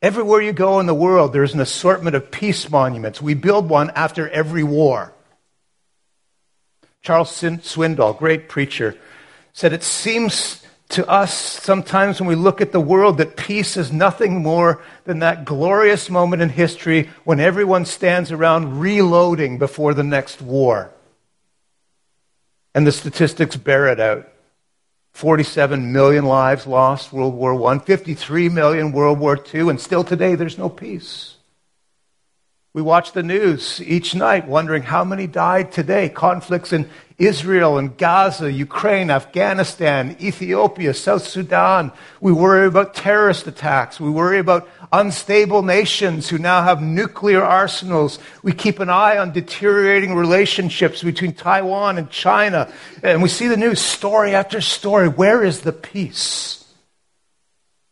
Everywhere 0.00 0.40
you 0.40 0.52
go 0.52 0.78
in 0.78 0.86
the 0.86 0.94
world, 0.94 1.32
there's 1.32 1.54
an 1.54 1.60
assortment 1.60 2.14
of 2.14 2.30
peace 2.30 2.70
monuments. 2.70 3.20
We 3.20 3.34
build 3.34 3.68
one 3.68 3.90
after 3.90 4.28
every 4.28 4.62
war. 4.62 5.12
Charles 7.02 7.32
Swindoll, 7.32 8.16
great 8.16 8.48
preacher, 8.48 8.96
said, 9.52 9.72
It 9.72 9.82
seems 9.82 10.64
to 10.90 11.06
us 11.08 11.34
sometimes 11.34 12.20
when 12.20 12.28
we 12.28 12.34
look 12.34 12.60
at 12.60 12.72
the 12.72 12.80
world 12.80 13.18
that 13.18 13.36
peace 13.36 13.76
is 13.76 13.92
nothing 13.92 14.42
more 14.42 14.82
than 15.04 15.18
that 15.18 15.44
glorious 15.44 16.08
moment 16.08 16.42
in 16.42 16.48
history 16.48 17.10
when 17.24 17.40
everyone 17.40 17.84
stands 17.84 18.32
around 18.32 18.80
reloading 18.80 19.58
before 19.58 19.94
the 19.94 20.04
next 20.04 20.40
war. 20.40 20.90
And 22.74 22.86
the 22.86 22.92
statistics 22.92 23.56
bear 23.56 23.88
it 23.88 24.00
out. 24.00 24.28
47 25.12 25.92
million 25.92 26.24
lives 26.24 26.66
lost 26.66 27.12
World 27.12 27.34
War 27.34 27.72
I, 27.72 27.78
53 27.78 28.48
million 28.50 28.92
World 28.92 29.18
War 29.18 29.38
II, 29.54 29.70
and 29.70 29.80
still 29.80 30.04
today 30.04 30.34
there's 30.34 30.58
no 30.58 30.68
peace. 30.68 31.37
We 32.78 32.82
watch 32.82 33.10
the 33.10 33.24
news 33.24 33.82
each 33.82 34.14
night 34.14 34.46
wondering 34.46 34.84
how 34.84 35.02
many 35.02 35.26
died 35.26 35.72
today. 35.72 36.08
Conflicts 36.08 36.72
in 36.72 36.88
Israel 37.18 37.76
and 37.76 37.98
Gaza, 37.98 38.52
Ukraine, 38.52 39.10
Afghanistan, 39.10 40.16
Ethiopia, 40.20 40.94
South 40.94 41.26
Sudan. 41.26 41.90
We 42.20 42.30
worry 42.30 42.68
about 42.68 42.94
terrorist 42.94 43.48
attacks. 43.48 43.98
We 43.98 44.10
worry 44.10 44.38
about 44.38 44.68
unstable 44.92 45.64
nations 45.64 46.28
who 46.28 46.38
now 46.38 46.62
have 46.62 46.80
nuclear 46.80 47.42
arsenals. 47.42 48.20
We 48.44 48.52
keep 48.52 48.78
an 48.78 48.90
eye 48.90 49.18
on 49.18 49.32
deteriorating 49.32 50.14
relationships 50.14 51.02
between 51.02 51.32
Taiwan 51.32 51.98
and 51.98 52.08
China. 52.08 52.72
And 53.02 53.24
we 53.24 53.28
see 53.28 53.48
the 53.48 53.56
news 53.56 53.80
story 53.80 54.36
after 54.36 54.60
story. 54.60 55.08
Where 55.08 55.42
is 55.42 55.62
the 55.62 55.72
peace? 55.72 56.57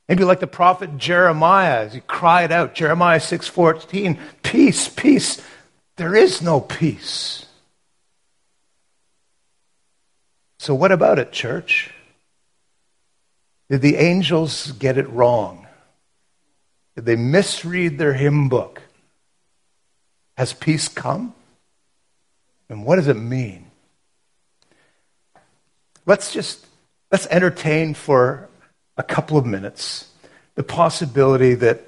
Maybe 0.09 0.25
like 0.25 0.41
the 0.41 0.47
prophet 0.47 0.99
Jeremiah 0.99 1.85
as 1.85 1.95
he 1.95 2.01
cried 2.01 2.53
out, 2.53 2.75
Jeremiah 2.75 3.19
6:14, 3.19 4.19
peace, 4.43 4.89
peace. 4.89 5.41
There 5.97 6.15
is 6.15 6.41
no 6.43 6.61
peace. 6.61 7.47
So 10.59 10.75
what 10.75 10.93
about 10.93 11.19
it, 11.19 11.33
church? 11.33 11.93
Did 13.69 13.83
the 13.83 13.97
angels 13.97 14.73
get 14.73 14.97
it 14.97 15.09
wrong? 15.09 15.67
Did 16.95 17.05
they 17.05 17.17
misread 17.17 17.99
their 17.99 18.15
hymn 18.15 18.49
book? 18.49 18.83
Has 20.37 20.53
peace 20.53 20.89
come? 20.89 21.35
And 22.69 22.85
what 22.85 22.97
does 22.97 23.09
it 23.09 23.15
mean? 23.15 23.71
Let's 26.05 26.33
just 26.33 26.65
let's 27.11 27.27
entertain 27.27 27.95
for 27.95 28.49
a 28.97 29.03
couple 29.03 29.37
of 29.37 29.47
minutes 29.47 30.09
the 30.55 30.63
possibility 30.63 31.55
that, 31.55 31.83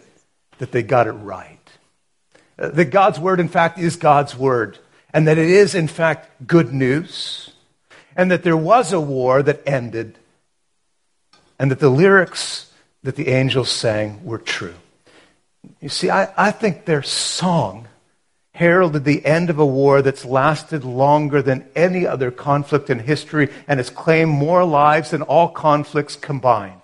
that 0.59 0.73
they 0.73 0.83
got 0.83 1.07
it 1.07 1.13
right. 1.13 1.59
Uh, 2.59 2.69
that 2.69 2.87
God's 2.87 3.19
word, 3.19 3.41
in 3.41 3.49
fact, 3.49 3.79
is 3.79 3.97
God's 3.97 4.37
word, 4.37 4.79
and 5.13 5.27
that 5.27 5.39
it 5.39 5.49
is, 5.49 5.75
in 5.75 5.89
fact, 5.89 6.47
good 6.47 6.73
news, 6.73 7.51
and 8.15 8.31
that 8.31 8.43
there 8.43 8.57
was 8.57 8.93
a 8.93 9.01
war 9.01 9.43
that 9.43 9.63
ended, 9.67 10.19
and 11.59 11.71
that 11.71 11.81
the 11.81 11.89
lyrics 11.89 12.71
that 13.03 13.17
the 13.17 13.29
angels 13.29 13.71
sang 13.71 14.25
were 14.25 14.39
true. 14.39 14.75
You 15.81 15.89
see, 15.89 16.11
I, 16.11 16.29
I 16.37 16.51
think 16.51 16.85
their 16.85 17.03
song 17.03 17.89
heralded 18.53 19.05
the 19.05 19.25
end 19.25 19.51
of 19.51 19.59
a 19.59 19.67
war 19.67 20.03
that's 20.03 20.25
lasted 20.25 20.85
longer 20.85 21.41
than 21.41 21.65
any 21.77 22.07
other 22.07 22.31
conflict 22.33 22.91
in 22.91 22.99
history 22.99 23.49
and 23.69 23.79
has 23.79 23.89
claimed 23.89 24.33
more 24.33 24.65
lives 24.65 25.13
than 25.13 25.23
all 25.23 25.49
conflicts 25.49 26.17
combined. 26.17 26.78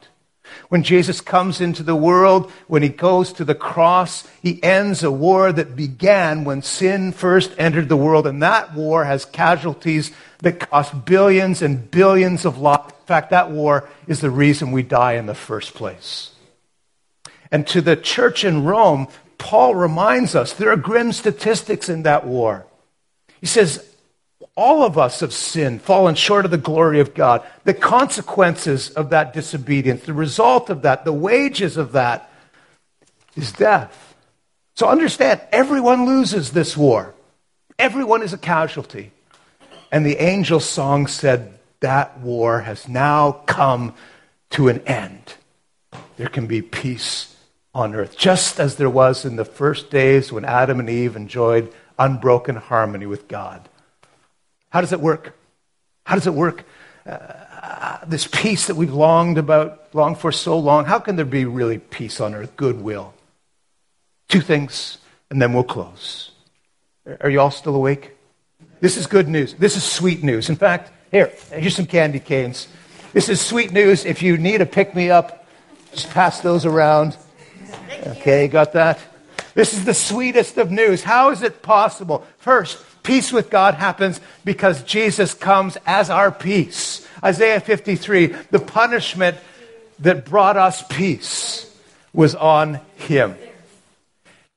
When 0.69 0.83
Jesus 0.83 1.21
comes 1.21 1.61
into 1.61 1.83
the 1.83 1.97
world, 1.97 2.51
when 2.67 2.83
he 2.83 2.89
goes 2.89 3.33
to 3.35 3.45
the 3.45 3.55
cross, 3.55 4.27
he 4.43 4.63
ends 4.63 5.03
a 5.03 5.11
war 5.11 5.53
that 5.53 5.77
began 5.77 6.45
when 6.45 6.63
sin 6.63 7.13
first 7.13 7.53
entered 7.59 7.89
the 7.89 7.97
world. 7.97 8.27
And 8.27 8.43
that 8.43 8.75
war 8.75 9.05
has 9.05 9.25
casualties 9.25 10.13
that 10.39 10.61
cost 10.61 11.05
billions 11.05 11.63
and 11.63 11.91
billions 11.91 12.45
of 12.45 12.59
lives. 12.59 12.93
In 12.93 13.07
fact, 13.07 13.31
that 13.31 13.51
war 13.51 13.89
is 14.07 14.21
the 14.21 14.31
reason 14.31 14.73
we 14.73 14.83
die 14.83 15.15
in 15.15 15.27
the 15.27 15.35
first 15.35 15.75
place. 15.75 16.33
And 17.51 17.67
to 17.69 17.81
the 17.81 17.97
church 17.97 18.45
in 18.45 18.65
Rome, 18.65 19.09
Paul 19.39 19.75
reminds 19.75 20.35
us 20.35 20.55
there 20.55 20.71
are 20.71 20.77
grim 20.77 21.13
statistics 21.13 21.89
in 21.89 22.03
that 22.05 22.27
war. 22.27 22.67
He 23.41 23.47
says, 23.47 23.94
all 24.57 24.85
of 24.85 24.97
us 24.97 25.21
have 25.21 25.33
sinned, 25.33 25.83
fallen 25.83 26.15
short 26.15 26.45
of 26.45 26.51
the 26.51 26.59
glory 26.59 27.01
of 27.01 27.15
God. 27.15 27.43
The 27.65 27.75
consequences 27.75 28.91
of 28.91 29.11
that 29.11 29.33
disobedience, 29.33 30.05
the 30.05 30.15
result 30.15 30.71
of 30.71 30.83
that, 30.83 31.05
the 31.05 31.13
wages 31.13 31.77
of 31.77 31.93
that 31.93 32.31
is 33.35 33.53
death. 33.53 34.15
So 34.77 34.89
understand, 34.89 35.41
everyone 35.51 36.07
loses 36.07 36.53
this 36.53 36.77
war. 36.77 37.15
Everyone 37.79 38.23
is 38.23 38.33
a 38.33 38.39
casualty. 38.39 39.11
And 39.91 40.07
the 40.07 40.17
angel 40.19 40.61
song 40.61 41.07
said, 41.07 41.59
that 41.81 42.19
war 42.21 42.61
has 42.61 42.89
now 42.89 43.33
come 43.33 43.95
to 44.51 44.69
an 44.69 44.81
end. 44.87 45.35
There 46.17 46.29
can 46.29 46.47
be 46.47 46.63
peace 46.63 47.37
on 47.75 47.95
earth, 47.95 48.17
just 48.17 48.61
as 48.61 48.77
there 48.77 48.91
was 48.91 49.25
in 49.25 49.37
the 49.37 49.45
first 49.45 49.91
days 49.91 50.31
when 50.31 50.45
Adam 50.45 50.79
and 50.79 50.89
Eve 50.89 51.17
enjoyed 51.17 51.73
unbroken 51.99 52.57
harmony 52.57 53.07
with 53.07 53.27
God. 53.27 53.69
How 54.75 54.81
does 54.81 54.93
it 54.93 55.01
work? 55.01 55.37
How 56.05 56.17
does 56.17 56.27
it 56.27 56.35
work? 56.35 56.65
Uh, 57.07 58.05
this 58.09 58.27
peace 58.27 58.67
that 58.67 58.75
we've 58.75 58.93
longed 58.93 59.39
about, 59.39 59.95
longed 59.95 60.19
for 60.19 60.33
so 60.33 60.59
long. 60.59 60.85
How 60.85 60.99
can 60.99 61.15
there 61.15 61.25
be 61.25 61.45
really 61.45 61.79
peace 61.79 62.21
on 62.21 62.35
earth, 62.35 62.57
goodwill? 62.57 63.15
Two 64.27 64.41
things, 64.41 64.99
and 65.31 65.41
then 65.41 65.53
we'll 65.53 65.63
close. 65.63 66.33
Are 67.21 67.31
you 67.31 67.41
all 67.41 67.53
still 67.53 67.77
awake? 67.77 68.17
This 68.81 68.97
is 68.97 69.07
good 69.07 69.29
news. 69.29 69.55
This 69.55 69.77
is 69.77 69.85
sweet 69.85 70.25
news. 70.25 70.51
In 70.51 70.57
fact, 70.57 70.91
here, 71.13 71.33
here's 71.53 71.77
some 71.77 71.87
candy 71.87 72.19
canes. 72.19 72.67
This 73.13 73.29
is 73.29 73.41
sweet 73.41 73.71
news. 73.71 74.05
If 74.05 74.23
you 74.23 74.39
need 74.39 74.61
a 74.61 74.67
pick 74.67 74.93
me 74.93 75.09
up, 75.09 75.47
Just 75.93 76.11
pass 76.11 76.41
those 76.41 76.67
around. 76.67 77.17
Okay, 78.05 78.49
got 78.49 78.73
that? 78.73 78.99
This 79.55 79.73
is 79.73 79.85
the 79.85 79.95
sweetest 79.95 80.59
of 80.59 80.71
news. 80.71 81.03
How 81.03 81.31
is 81.31 81.43
it 81.43 81.63
possible? 81.63 82.27
First, 82.39 82.79
peace 83.03 83.33
with 83.33 83.51
God 83.51 83.75
happens 83.75 84.21
because 84.45 84.83
Jesus 84.83 85.33
comes 85.33 85.79
as 85.87 86.11
our 86.11 86.33
peace. 86.33 87.07
Isaiah 87.23 87.61
53, 87.61 88.27
the 88.51 88.59
punishment 88.59 89.37
that 90.01 90.25
brought 90.25 90.57
us 90.57 90.83
peace 90.89 91.73
was 92.13 92.35
on 92.35 92.81
him. 92.97 93.37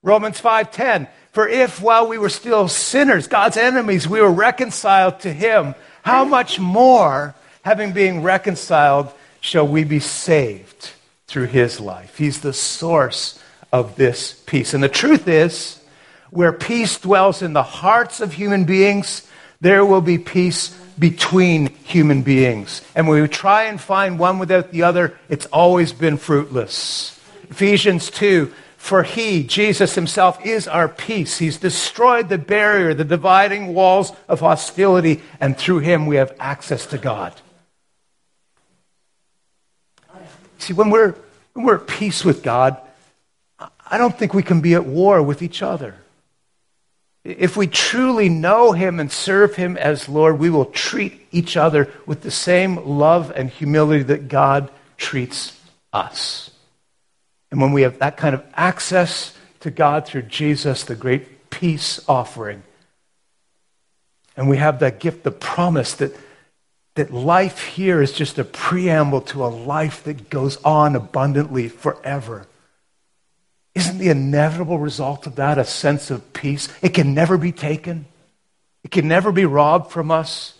Romans 0.02 0.40
5:10, 0.40 1.08
for 1.32 1.48
if 1.48 1.82
while 1.82 2.08
we 2.08 2.18
were 2.18 2.30
still 2.30 2.68
sinners, 2.68 3.28
God's 3.28 3.58
enemies, 3.58 4.08
we 4.08 4.22
were 4.22 4.32
reconciled 4.32 5.20
to 5.22 5.32
him, 5.32 5.76
how 6.02 6.24
much 6.26 6.60
more 6.60 7.36
having 7.64 7.92
been 7.92 8.24
reconciled 8.24 9.12
shall 9.42 9.68
we 9.68 9.84
be 9.84 10.00
saved 10.00 10.92
through 11.28 11.48
his 11.48 11.80
life? 11.80 12.18
He's 12.18 12.42
the 12.42 12.54
source 12.54 13.38
of 13.72 13.96
this 13.96 14.34
peace. 14.46 14.74
And 14.74 14.84
the 14.84 14.90
truth 14.90 15.28
is, 15.28 15.80
where 16.30 16.54
peace 16.54 17.00
dwells 17.00 17.42
in 17.42 17.54
the 17.54 17.64
hearts 17.64 18.20
of 18.22 18.34
human 18.34 18.66
beings, 18.66 19.28
there 19.62 19.86
will 19.86 20.02
be 20.02 20.18
peace 20.18 20.70
between 21.00 21.68
human 21.84 22.22
beings. 22.22 22.82
And 22.96 23.08
when 23.08 23.22
we 23.22 23.28
try 23.28 23.64
and 23.64 23.80
find 23.80 24.20
one 24.20 24.40
without 24.40 24.72
the 24.72 24.84
other, 24.84 25.18
it's 25.30 25.46
always 25.48 25.94
been 25.94 26.18
fruitless. 26.18 27.20
Ephesians 27.50 28.10
2 28.12 28.52
For 28.78 29.04
he, 29.04 29.44
Jesus 29.44 29.96
himself, 29.96 30.44
is 30.46 30.68
our 30.68 30.88
peace. 30.88 31.38
He's 31.38 31.58
destroyed 31.58 32.30
the 32.30 32.38
barrier, 32.38 32.94
the 32.94 33.04
dividing 33.04 33.74
walls 33.74 34.12
of 34.28 34.40
hostility, 34.40 35.22
and 35.40 35.58
through 35.58 35.80
him 35.80 36.08
we 36.08 36.16
have 36.18 36.36
access 36.40 36.86
to 36.88 36.98
God. 36.98 37.34
See, 40.60 40.74
when 40.74 40.90
we're, 40.90 41.14
when 41.54 41.66
we're 41.66 41.76
at 41.76 41.88
peace 41.88 42.26
with 42.26 42.42
God, 42.42 42.78
I 43.90 43.98
don't 43.98 44.18
think 44.18 44.34
we 44.34 44.44
can 44.44 44.62
be 44.62 44.74
at 44.76 44.86
war 44.86 45.22
with 45.22 45.42
each 45.42 45.62
other. 45.62 45.96
If 47.24 47.58
we 47.58 47.68
truly 47.68 48.30
know 48.30 48.72
Him 48.72 49.00
and 49.00 49.12
serve 49.12 49.56
Him 49.56 49.78
as 49.78 50.08
Lord, 50.08 50.40
we 50.40 50.50
will 50.50 50.66
treat 50.66 51.28
each 51.32 51.58
other 51.58 51.92
with 52.06 52.22
the 52.22 52.32
same 52.32 52.76
love 52.88 53.32
and 53.36 53.50
humility 53.50 54.04
that 54.04 54.30
God 54.30 54.70
treats 54.98 55.60
us. 55.92 56.52
And 57.52 57.62
when 57.62 57.74
we 57.74 57.82
have 57.82 58.00
that 58.00 58.18
kind 58.18 58.34
of 58.34 58.44
access 58.54 59.38
to 59.62 59.72
God 59.72 60.06
through 60.06 60.24
Jesus, 60.24 60.84
the 60.84 60.96
great 60.96 61.50
peace 61.50 62.00
offering, 62.08 62.64
and 64.36 64.48
we 64.48 64.58
have 64.58 64.80
that 64.80 65.00
gift, 65.00 65.24
the 65.24 65.32
promise 65.32 65.96
that, 65.96 66.16
that 66.96 67.12
life 67.12 67.64
here 67.64 68.02
is 68.02 68.14
just 68.14 68.38
a 68.38 68.44
preamble 68.44 69.22
to 69.22 69.44
a 69.44 69.48
life 69.48 70.04
that 70.04 70.30
goes 70.30 70.58
on 70.64 70.96
abundantly 70.96 71.68
forever 71.68 72.48
isn't 73.78 74.00
the 74.00 74.10
inevitable 74.10 74.80
result 74.80 75.28
of 75.28 75.36
that 75.36 75.60
a 75.60 75.64
sense 75.64 76.10
of 76.10 76.34
peace? 76.34 76.68
It 76.82 76.96
can 76.96 77.14
never 77.14 77.38
be 77.38 77.52
taken, 77.52 78.06
it 78.84 78.92
can 78.92 79.08
never 79.08 79.32
be 79.32 79.46
robbed 79.46 79.92
from 79.92 80.12
us. 80.12 80.54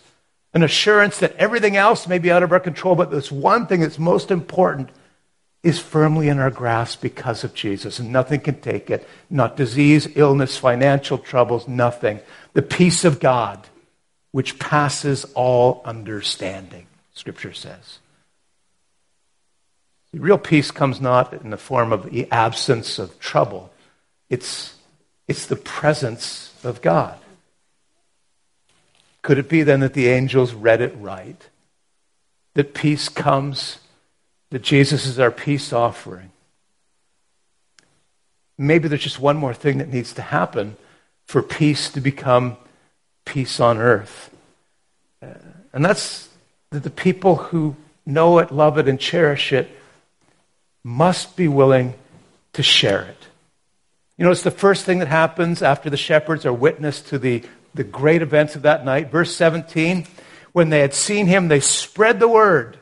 An 0.54 0.62
assurance 0.62 1.18
that 1.18 1.36
everything 1.36 1.76
else 1.76 2.08
may 2.08 2.18
be 2.18 2.30
out 2.30 2.42
of 2.42 2.52
our 2.52 2.60
control, 2.60 2.94
but 2.94 3.10
this 3.10 3.30
one 3.30 3.66
thing 3.66 3.80
that's 3.80 3.98
most 3.98 4.30
important 4.30 4.88
is 5.62 5.78
firmly 5.78 6.28
in 6.28 6.38
our 6.38 6.50
grasp 6.50 7.02
because 7.02 7.44
of 7.44 7.52
Jesus, 7.52 7.98
and 7.98 8.10
nothing 8.10 8.40
can 8.40 8.60
take 8.60 8.88
it. 8.88 9.06
Not 9.28 9.56
disease, 9.56 10.08
illness, 10.14 10.56
financial 10.56 11.18
troubles, 11.18 11.68
nothing. 11.68 12.20
The 12.54 12.62
peace 12.62 13.04
of 13.04 13.20
God, 13.20 13.66
which 14.30 14.58
passes 14.58 15.26
all 15.34 15.82
understanding, 15.84 16.86
Scripture 17.12 17.52
says. 17.52 17.98
Real 20.12 20.38
peace 20.38 20.70
comes 20.70 21.00
not 21.00 21.32
in 21.32 21.50
the 21.50 21.56
form 21.56 21.92
of 21.92 22.10
the 22.10 22.30
absence 22.32 22.98
of 22.98 23.18
trouble, 23.20 23.72
it's, 24.30 24.74
it's 25.26 25.46
the 25.46 25.56
presence 25.56 26.54
of 26.64 26.82
God. 26.82 27.18
Could 29.22 29.38
it 29.38 29.48
be 29.48 29.62
then 29.62 29.80
that 29.80 29.94
the 29.94 30.08
angels 30.08 30.54
read 30.54 30.80
it 30.80 30.94
right? 30.98 31.48
That 32.54 32.74
peace 32.74 33.08
comes, 33.08 33.78
that 34.50 34.62
Jesus 34.62 35.06
is 35.06 35.18
our 35.18 35.30
peace 35.30 35.72
offering. 35.72 36.30
Maybe 38.56 38.88
there's 38.88 39.02
just 39.02 39.20
one 39.20 39.36
more 39.36 39.54
thing 39.54 39.78
that 39.78 39.92
needs 39.92 40.14
to 40.14 40.22
happen 40.22 40.76
for 41.26 41.42
peace 41.42 41.90
to 41.90 42.00
become 42.00 42.56
peace 43.24 43.60
on 43.60 43.78
earth. 43.78 44.34
Uh, 45.22 45.34
and 45.72 45.84
that's 45.84 46.28
that 46.70 46.82
the 46.82 46.90
people 46.90 47.36
who 47.36 47.76
know 48.04 48.38
it, 48.38 48.50
love 48.50 48.78
it, 48.78 48.88
and 48.88 48.98
cherish 48.98 49.52
it 49.52 49.70
must 50.88 51.36
be 51.36 51.48
willing 51.48 51.92
to 52.54 52.62
share 52.62 53.02
it. 53.02 53.28
You 54.16 54.24
know, 54.24 54.30
it's 54.30 54.42
the 54.42 54.50
first 54.50 54.86
thing 54.86 55.00
that 55.00 55.08
happens 55.08 55.62
after 55.62 55.90
the 55.90 55.96
shepherds 55.96 56.46
are 56.46 56.52
witness 56.52 57.02
to 57.02 57.18
the, 57.18 57.44
the 57.74 57.84
great 57.84 58.22
events 58.22 58.56
of 58.56 58.62
that 58.62 58.84
night. 58.84 59.10
Verse 59.10 59.34
17 59.36 60.06
when 60.52 60.70
they 60.70 60.80
had 60.80 60.94
seen 60.94 61.26
him, 61.26 61.46
they 61.48 61.60
spread 61.60 62.18
the 62.18 62.26
word. 62.26 62.78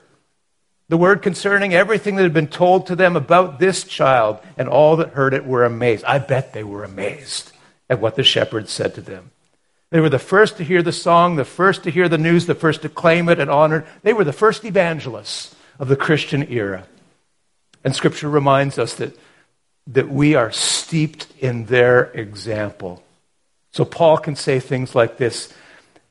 The 0.88 0.97
word 0.97 1.21
concerning 1.21 1.75
everything 1.75 2.14
that 2.14 2.23
had 2.23 2.33
been 2.33 2.47
told 2.47 2.87
to 2.87 2.97
them 2.97 3.16
about 3.16 3.59
this 3.59 3.83
child, 3.83 4.38
and 4.57 4.69
all 4.69 4.97
that 4.97 5.11
heard 5.11 5.35
it 5.35 5.45
were 5.45 5.64
amazed. 5.64 6.05
I 6.05 6.21
bet 6.21 6.53
they 6.53 6.62
were 6.62 6.85
amazed 6.85 7.51
at 7.90 8.01
what 8.01 8.14
the 8.14 8.23
shepherds 8.23 8.71
said 8.71 8.95
to 8.95 9.01
them. 9.01 9.33
They 9.90 10.01
were 10.01 10.09
the 10.09 10.19
first 10.21 10.57
to 10.57 10.64
hear 10.64 10.81
the 10.81 10.92
song, 10.92 11.37
the 11.37 11.45
first 11.45 11.83
to 11.83 11.90
hear 11.90 12.09
the 12.09 12.19
news, 12.19 12.47
the 12.47 12.55
first 12.55 12.83
to 12.83 12.88
claim 12.88 13.29
it 13.29 13.40
and 13.40 13.51
honor 13.51 13.81
it. 13.81 13.87
They 14.03 14.12
were 14.12 14.25
the 14.25 14.33
first 14.33 14.64
evangelists 14.64 15.55
of 15.79 15.88
the 15.88 15.97
Christian 15.97 16.51
era. 16.51 16.87
And 17.87 17.94
Scripture 17.94 18.29
reminds 18.29 18.81
us 18.81 18.94
that, 18.94 19.16
that 19.87 20.09
we 20.09 20.35
are 20.35 20.51
steeped 20.51 21.29
in 21.38 21.66
their 21.66 22.07
example. 22.07 23.01
So 23.70 23.85
Paul 23.85 24.18
can 24.18 24.35
say 24.35 24.59
things 24.59 24.96
like 24.96 25.18
this 25.18 25.55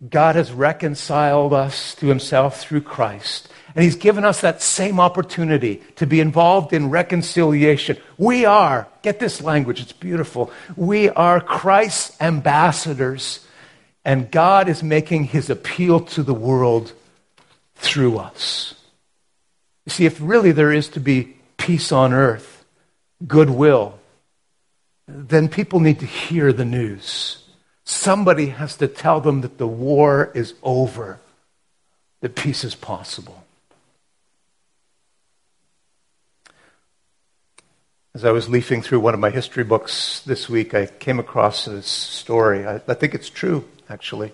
God 0.10 0.36
has 0.36 0.54
reconciled 0.54 1.52
us 1.52 1.94
to 1.96 2.08
himself 2.08 2.62
through 2.62 2.84
Christ. 2.84 3.50
And 3.76 3.84
he's 3.84 3.98
given 3.98 4.24
us 4.24 4.40
that 4.40 4.62
same 4.62 5.02
opportunity 5.02 5.84
to 5.98 6.08
be 6.08 6.22
involved 6.22 6.72
in 6.72 6.92
reconciliation. 6.92 7.98
We 8.18 8.46
are, 8.46 8.88
get 9.02 9.20
this 9.20 9.42
language, 9.42 9.82
it's 9.82 9.92
beautiful. 9.92 10.54
We 10.78 11.10
are 11.10 11.42
Christ's 11.42 12.16
ambassadors, 12.22 13.46
and 14.06 14.32
God 14.32 14.70
is 14.70 14.82
making 14.82 15.26
his 15.26 15.50
appeal 15.50 16.00
to 16.00 16.24
the 16.24 16.34
world 16.34 16.94
through 17.76 18.20
us. 18.20 18.76
You 19.86 19.90
see, 19.90 20.06
if 20.06 20.20
really 20.22 20.54
there 20.54 20.72
is 20.72 20.88
to 20.90 21.02
be 21.02 21.35
peace 21.66 21.92
on 21.92 22.14
earth, 22.14 22.64
goodwill, 23.26 23.98
then 25.08 25.50
people 25.50 25.80
need 25.80 26.00
to 26.00 26.06
hear 26.06 26.54
the 26.54 26.64
news. 26.64 27.44
Somebody 27.84 28.48
has 28.48 28.78
to 28.78 28.88
tell 28.88 29.20
them 29.20 29.42
that 29.42 29.58
the 29.58 29.66
war 29.66 30.32
is 30.36 30.54
over, 30.62 31.20
that 32.22 32.36
peace 32.36 32.64
is 32.64 32.76
possible. 32.76 33.44
As 38.14 38.24
I 38.24 38.32
was 38.32 38.48
leafing 38.48 38.84
through 38.84 39.00
one 39.00 39.16
of 39.16 39.20
my 39.20 39.32
history 39.32 39.64
books 39.64 40.22
this 40.22 40.48
week, 40.48 40.76
I 40.76 40.86
came 40.86 41.20
across 41.20 41.66
this 41.66 41.88
story. 41.88 42.64
I, 42.68 42.76
I 42.76 42.94
think 42.94 43.16
it's 43.16 43.30
true, 43.30 43.68
actually. 43.90 44.32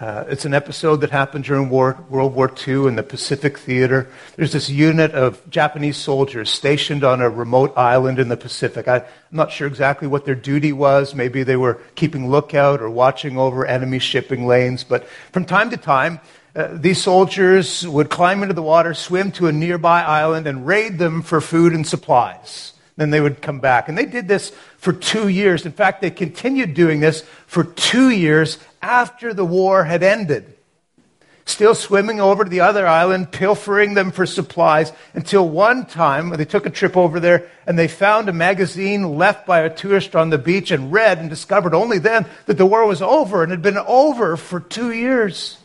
Uh, 0.00 0.22
it's 0.28 0.44
an 0.44 0.54
episode 0.54 1.00
that 1.00 1.10
happened 1.10 1.42
during 1.42 1.68
War, 1.68 1.98
World 2.08 2.32
War 2.32 2.52
II 2.66 2.86
in 2.86 2.94
the 2.94 3.02
Pacific 3.02 3.58
Theater. 3.58 4.08
There's 4.36 4.52
this 4.52 4.70
unit 4.70 5.10
of 5.10 5.42
Japanese 5.50 5.96
soldiers 5.96 6.50
stationed 6.50 7.02
on 7.02 7.20
a 7.20 7.28
remote 7.28 7.76
island 7.76 8.20
in 8.20 8.28
the 8.28 8.36
Pacific. 8.36 8.86
I, 8.86 8.98
am 8.98 9.04
not 9.32 9.50
sure 9.50 9.66
exactly 9.66 10.06
what 10.06 10.24
their 10.24 10.36
duty 10.36 10.72
was. 10.72 11.16
Maybe 11.16 11.42
they 11.42 11.56
were 11.56 11.80
keeping 11.96 12.30
lookout 12.30 12.80
or 12.80 12.88
watching 12.88 13.38
over 13.38 13.66
enemy 13.66 13.98
shipping 13.98 14.46
lanes. 14.46 14.84
But 14.84 15.04
from 15.32 15.44
time 15.44 15.70
to 15.70 15.76
time, 15.76 16.20
uh, 16.54 16.68
these 16.70 17.02
soldiers 17.02 17.86
would 17.86 18.08
climb 18.08 18.42
into 18.42 18.54
the 18.54 18.62
water, 18.62 18.94
swim 18.94 19.32
to 19.32 19.48
a 19.48 19.52
nearby 19.52 20.02
island, 20.02 20.46
and 20.46 20.64
raid 20.64 20.98
them 20.98 21.22
for 21.22 21.40
food 21.40 21.72
and 21.72 21.84
supplies. 21.84 22.72
Then 22.98 23.10
they 23.10 23.20
would 23.20 23.40
come 23.40 23.60
back. 23.60 23.88
And 23.88 23.96
they 23.96 24.06
did 24.06 24.26
this 24.26 24.50
for 24.76 24.92
two 24.92 25.28
years. 25.28 25.64
In 25.64 25.70
fact, 25.70 26.02
they 26.02 26.10
continued 26.10 26.74
doing 26.74 26.98
this 26.98 27.22
for 27.46 27.62
two 27.62 28.10
years 28.10 28.58
after 28.82 29.32
the 29.32 29.44
war 29.44 29.84
had 29.84 30.02
ended. 30.02 30.52
Still 31.44 31.76
swimming 31.76 32.20
over 32.20 32.42
to 32.42 32.50
the 32.50 32.60
other 32.60 32.88
island, 32.88 33.30
pilfering 33.30 33.94
them 33.94 34.10
for 34.10 34.26
supplies, 34.26 34.92
until 35.14 35.48
one 35.48 35.86
time 35.86 36.30
they 36.30 36.44
took 36.44 36.66
a 36.66 36.70
trip 36.70 36.96
over 36.96 37.20
there 37.20 37.48
and 37.66 37.78
they 37.78 37.86
found 37.86 38.28
a 38.28 38.32
magazine 38.32 39.16
left 39.16 39.46
by 39.46 39.60
a 39.60 39.74
tourist 39.74 40.16
on 40.16 40.30
the 40.30 40.36
beach 40.36 40.72
and 40.72 40.92
read 40.92 41.18
and 41.18 41.30
discovered 41.30 41.74
only 41.74 42.00
then 42.00 42.26
that 42.46 42.58
the 42.58 42.66
war 42.66 42.84
was 42.84 43.00
over 43.00 43.44
and 43.44 43.52
had 43.52 43.62
been 43.62 43.78
over 43.78 44.36
for 44.36 44.58
two 44.58 44.90
years. 44.90 45.56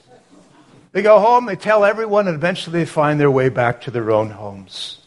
They 0.91 1.01
go 1.01 1.19
home, 1.19 1.47
they 1.47 1.55
tell 1.55 1.83
everyone, 1.83 2.27
and 2.27 2.35
eventually 2.35 2.81
they 2.81 2.85
find 2.85 3.19
their 3.19 3.31
way 3.31 3.49
back 3.49 3.81
to 3.81 3.91
their 3.91 4.11
own 4.11 4.29
homes. 4.29 5.02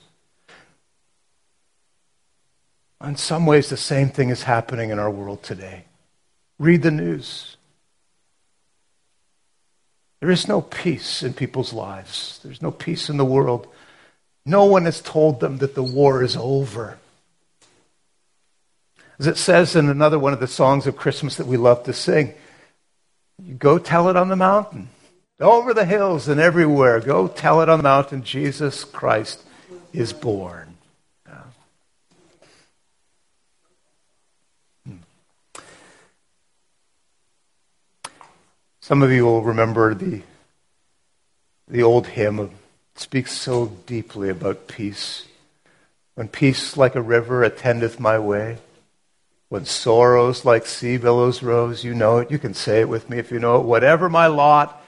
In 3.07 3.17
some 3.17 3.47
ways, 3.47 3.69
the 3.69 3.77
same 3.77 4.11
thing 4.11 4.31
is 4.31 4.43
happening 4.43 4.91
in 4.91 4.99
our 4.99 5.11
world 5.11 5.43
today. 5.43 5.85
Read 6.59 6.83
the 6.83 6.91
news. 6.91 7.57
There 10.21 10.31
is 10.31 10.49
no 10.49 10.61
peace 10.61 11.23
in 11.23 11.33
people's 11.33 11.73
lives. 11.73 12.41
There's 12.43 12.63
no 12.63 12.71
peace 12.71 13.09
in 13.09 13.17
the 13.17 13.25
world 13.25 13.69
No 14.49 14.65
one 14.65 14.85
has 14.85 15.01
told 15.01 15.41
them 15.41 15.59
that 15.59 15.75
the 15.75 15.83
war 15.83 16.23
is 16.23 16.37
over. 16.37 16.99
As 19.19 19.27
it 19.27 19.37
says 19.37 19.75
in 19.75 19.89
another 19.89 20.21
one 20.21 20.33
of 20.33 20.41
the 20.41 20.47
songs 20.47 20.87
of 20.87 20.97
Christmas 20.97 21.37
that 21.37 21.49
we 21.49 21.57
love 21.57 21.83
to 21.85 21.93
sing, 21.93 22.33
you 23.43 23.55
go 23.55 23.79
tell 23.79 24.09
it 24.09 24.17
on 24.17 24.29
the 24.29 24.37
mountain, 24.37 24.89
over 25.41 25.75
the 25.75 25.85
hills 25.85 26.29
and 26.29 26.41
everywhere. 26.41 27.01
Go 27.01 27.27
tell 27.27 27.61
it 27.61 27.69
on 27.69 27.81
the 27.81 27.83
mountain 27.83 28.23
Jesus 28.23 28.85
Christ 28.85 29.43
is 29.93 30.13
born. 30.13 30.66
Some 38.87 39.03
of 39.03 39.11
you 39.11 39.25
will 39.25 39.43
remember 39.43 39.95
the, 39.95 40.23
the 41.67 41.83
old 41.83 42.07
hymn 42.07 42.39
of, 42.39 42.53
speaks 42.95 43.33
so 43.33 43.67
deeply 43.85 44.29
about 44.29 44.69
peace. 44.69 45.27
When 46.15 46.29
peace 46.29 46.77
like 46.77 46.95
a 46.95 47.03
river 47.03 47.43
attendeth 47.43 47.99
my 47.99 48.21
way, 48.21 48.59
when 49.49 49.65
sorrows 49.65 50.45
like 50.45 50.67
sea 50.67 50.99
billows 50.99 51.43
rose, 51.43 51.83
you 51.83 51.95
know 51.95 52.19
it. 52.19 52.31
You 52.31 52.39
can 52.39 52.55
say 52.55 52.83
it 52.83 52.89
with 52.89 53.11
me 53.11 53.19
if 53.19 53.33
you 53.33 53.41
know 53.41 53.57
it. 53.57 53.65
Whatever 53.65 54.09
my 54.09 54.29
lot, 54.29 54.81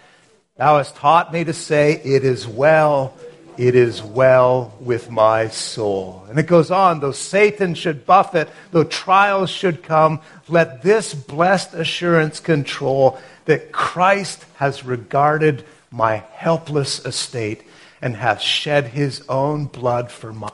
thou 0.57 0.79
hast 0.79 0.95
taught 0.95 1.33
me 1.33 1.43
to 1.43 1.53
say, 1.53 1.95
it 1.95 2.25
is 2.25 2.47
well, 2.47 3.17
it 3.59 3.75
is 3.75 4.03
well 4.03 4.73
with 4.81 5.11
my 5.11 5.49
soul. 5.49 6.25
And 6.31 6.39
it 6.39 6.47
goes 6.47 6.71
on, 6.71 7.01
though 7.01 7.13
Satan 7.13 7.75
should 7.75 8.07
buffet, 8.07 8.49
though 8.71 8.85
trials 8.85 9.51
should 9.51 9.83
come, 9.83 10.21
let 10.49 10.83
this 10.83 11.13
blessed 11.13 11.75
assurance 11.75 12.41
control 12.41 13.19
that 13.45 13.73
Christ 13.73 14.45
has 14.57 14.85
regarded 14.85 15.65
my 15.91 16.23
helpless 16.33 17.05
estate 17.05 17.65
and 18.01 18.15
hath 18.15 18.41
shed 18.41 18.87
his 18.87 19.23
own 19.29 19.67
blood 19.67 20.11
for 20.11 20.33
my 20.33 20.51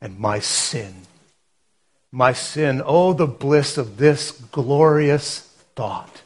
and 0.00 0.18
my 0.18 0.40
sin 0.40 0.94
my 2.12 2.34
sin. 2.34 2.82
Oh, 2.84 3.14
the 3.14 3.26
bliss 3.26 3.78
of 3.78 3.96
this 3.96 4.30
glorious 4.30 5.40
thought. 5.74 6.21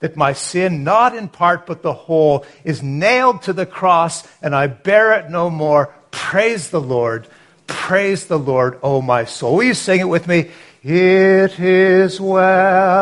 That 0.00 0.16
my 0.16 0.32
sin, 0.32 0.84
not 0.84 1.14
in 1.16 1.28
part 1.28 1.66
but 1.66 1.82
the 1.82 1.92
whole, 1.92 2.46
is 2.64 2.82
nailed 2.82 3.42
to 3.42 3.52
the 3.52 3.66
cross 3.66 4.26
and 4.42 4.54
I 4.54 4.68
bear 4.68 5.12
it 5.18 5.30
no 5.30 5.50
more. 5.50 5.92
Praise 6.10 6.70
the 6.70 6.80
Lord. 6.80 7.26
Praise 7.66 8.26
the 8.26 8.38
Lord, 8.38 8.78
oh 8.82 9.02
my 9.02 9.24
soul. 9.24 9.56
Will 9.56 9.64
you 9.64 9.74
sing 9.74 10.00
it 10.00 10.08
with 10.08 10.26
me? 10.26 10.50
It 10.82 11.58
is 11.60 12.20
well 12.20 12.98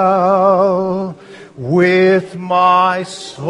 with 1.56 2.36
my 2.36 3.02
soul. 3.04 3.46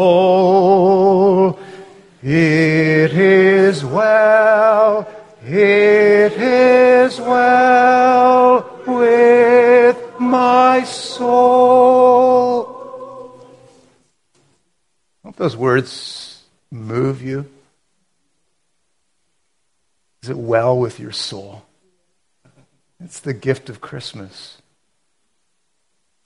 It 2.21 3.13
is 3.13 3.83
well. 3.85 5.07
It 5.43 6.33
is 6.33 7.19
well 7.19 8.81
with 8.85 9.97
my 10.19 10.83
soul. 10.83 12.56
Those 15.37 15.55
words 15.55 16.41
move 16.71 17.21
you? 17.21 17.45
Is 20.23 20.29
it 20.29 20.37
well 20.37 20.77
with 20.77 20.99
your 20.99 21.11
soul? 21.11 21.63
It's 22.99 23.19
the 23.19 23.35
gift 23.35 23.69
of 23.69 23.79
Christmas. 23.79 24.57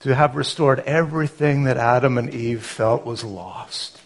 To 0.00 0.14
have 0.14 0.34
restored 0.34 0.80
everything 0.80 1.64
that 1.64 1.76
Adam 1.76 2.16
and 2.16 2.32
Eve 2.32 2.64
felt 2.64 3.04
was 3.04 3.22
lost. 3.22 4.00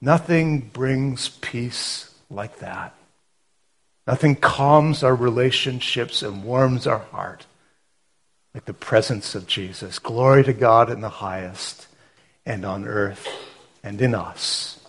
Nothing 0.00 0.60
brings 0.60 1.28
peace 1.28 2.14
like 2.30 2.60
that. 2.60 2.94
Nothing 4.06 4.36
calms 4.36 5.02
our 5.02 5.16
relationships 5.16 6.22
and 6.22 6.44
warms 6.44 6.86
our 6.86 7.00
heart 7.00 7.46
like 8.54 8.64
the 8.64 8.72
presence 8.72 9.34
of 9.34 9.48
Jesus. 9.48 9.98
Glory 9.98 10.44
to 10.44 10.52
God 10.52 10.88
in 10.88 11.00
the 11.00 11.08
highest, 11.08 11.88
and 12.46 12.64
on 12.64 12.86
earth 12.86 13.26
and 13.86 14.02
in 14.02 14.16
us, 14.16 14.80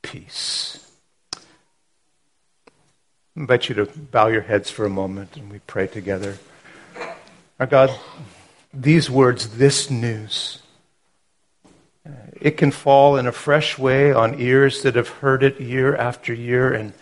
peace. 0.00 0.90
I 1.36 1.40
invite 3.36 3.68
you 3.68 3.74
to 3.74 3.84
bow 3.84 4.28
your 4.28 4.40
heads 4.40 4.70
for 4.70 4.86
a 4.86 4.90
moment 4.90 5.36
and 5.36 5.52
we 5.52 5.58
pray 5.58 5.86
together. 5.86 6.38
Our 7.60 7.66
God, 7.66 7.90
these 8.72 9.10
words, 9.10 9.58
this 9.58 9.90
news, 9.90 10.62
it 12.40 12.52
can 12.52 12.70
fall 12.70 13.18
in 13.18 13.26
a 13.26 13.32
fresh 13.32 13.76
way 13.76 14.14
on 14.14 14.40
ears 14.40 14.82
that 14.82 14.94
have 14.94 15.08
heard 15.08 15.42
it 15.42 15.60
year 15.60 15.94
after 15.94 16.32
year 16.32 16.72
and 16.72 16.94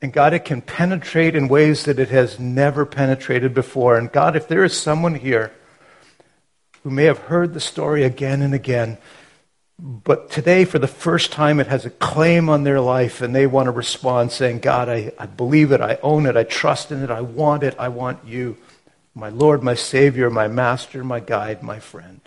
and 0.00 0.12
God, 0.12 0.34
it 0.34 0.44
can 0.44 0.62
penetrate 0.62 1.36
in 1.36 1.46
ways 1.46 1.84
that 1.84 2.00
it 2.00 2.08
has 2.08 2.40
never 2.40 2.84
penetrated 2.84 3.54
before. 3.54 3.96
And 3.96 4.10
God, 4.10 4.34
if 4.34 4.48
there 4.48 4.64
is 4.64 4.76
someone 4.76 5.14
here 5.14 5.52
who 6.82 6.90
may 6.90 7.04
have 7.04 7.18
heard 7.18 7.54
the 7.54 7.60
story 7.60 8.02
again 8.02 8.42
and 8.42 8.52
again, 8.52 8.98
but 9.84 10.30
today, 10.30 10.64
for 10.64 10.78
the 10.78 10.86
first 10.86 11.32
time, 11.32 11.58
it 11.58 11.66
has 11.66 11.84
a 11.84 11.90
claim 11.90 12.48
on 12.48 12.62
their 12.62 12.80
life, 12.80 13.20
and 13.20 13.34
they 13.34 13.48
want 13.48 13.66
to 13.66 13.72
respond 13.72 14.30
saying, 14.30 14.60
God, 14.60 14.88
I, 14.88 15.10
I 15.18 15.26
believe 15.26 15.72
it, 15.72 15.80
I 15.80 15.98
own 16.04 16.24
it, 16.26 16.36
I 16.36 16.44
trust 16.44 16.92
in 16.92 17.02
it, 17.02 17.10
I 17.10 17.20
want 17.20 17.64
it, 17.64 17.74
I 17.80 17.88
want 17.88 18.24
you, 18.24 18.56
my 19.12 19.28
Lord, 19.28 19.64
my 19.64 19.74
Savior, 19.74 20.30
my 20.30 20.46
Master, 20.46 21.02
my 21.02 21.18
guide, 21.18 21.64
my 21.64 21.80
friend. 21.80 22.20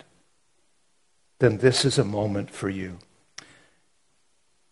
Then 1.38 1.56
this 1.56 1.86
is 1.86 1.96
a 1.96 2.04
moment 2.04 2.50
for 2.50 2.68
you. 2.68 2.98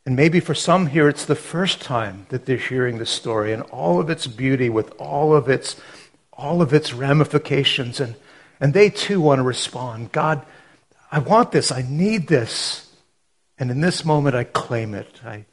And 0.04 0.14
maybe 0.14 0.38
for 0.38 0.54
some 0.54 0.88
here, 0.88 1.08
it's 1.08 1.24
the 1.24 1.34
first 1.34 1.80
time 1.80 2.26
that 2.28 2.44
they're 2.44 2.58
hearing 2.58 2.98
the 2.98 3.06
story 3.06 3.54
and 3.54 3.62
all 3.62 3.98
of 3.98 4.10
its 4.10 4.26
beauty 4.26 4.68
with 4.68 4.92
all 5.00 5.34
of 5.34 5.48
its, 5.48 5.80
all 6.34 6.60
of 6.60 6.74
its 6.74 6.92
ramifications. 6.92 7.98
And, 7.98 8.14
and 8.60 8.74
they 8.74 8.90
too 8.90 9.22
want 9.22 9.38
to 9.38 9.42
respond 9.42 10.12
God, 10.12 10.44
I 11.14 11.20
want 11.20 11.52
this. 11.52 11.70
I 11.70 11.82
need 11.88 12.26
this. 12.26 12.90
And 13.56 13.70
in 13.70 13.80
this 13.80 14.04
moment, 14.04 14.34
I 14.34 14.42
claim 14.42 14.94
it. 14.94 15.20
I, 15.24 15.44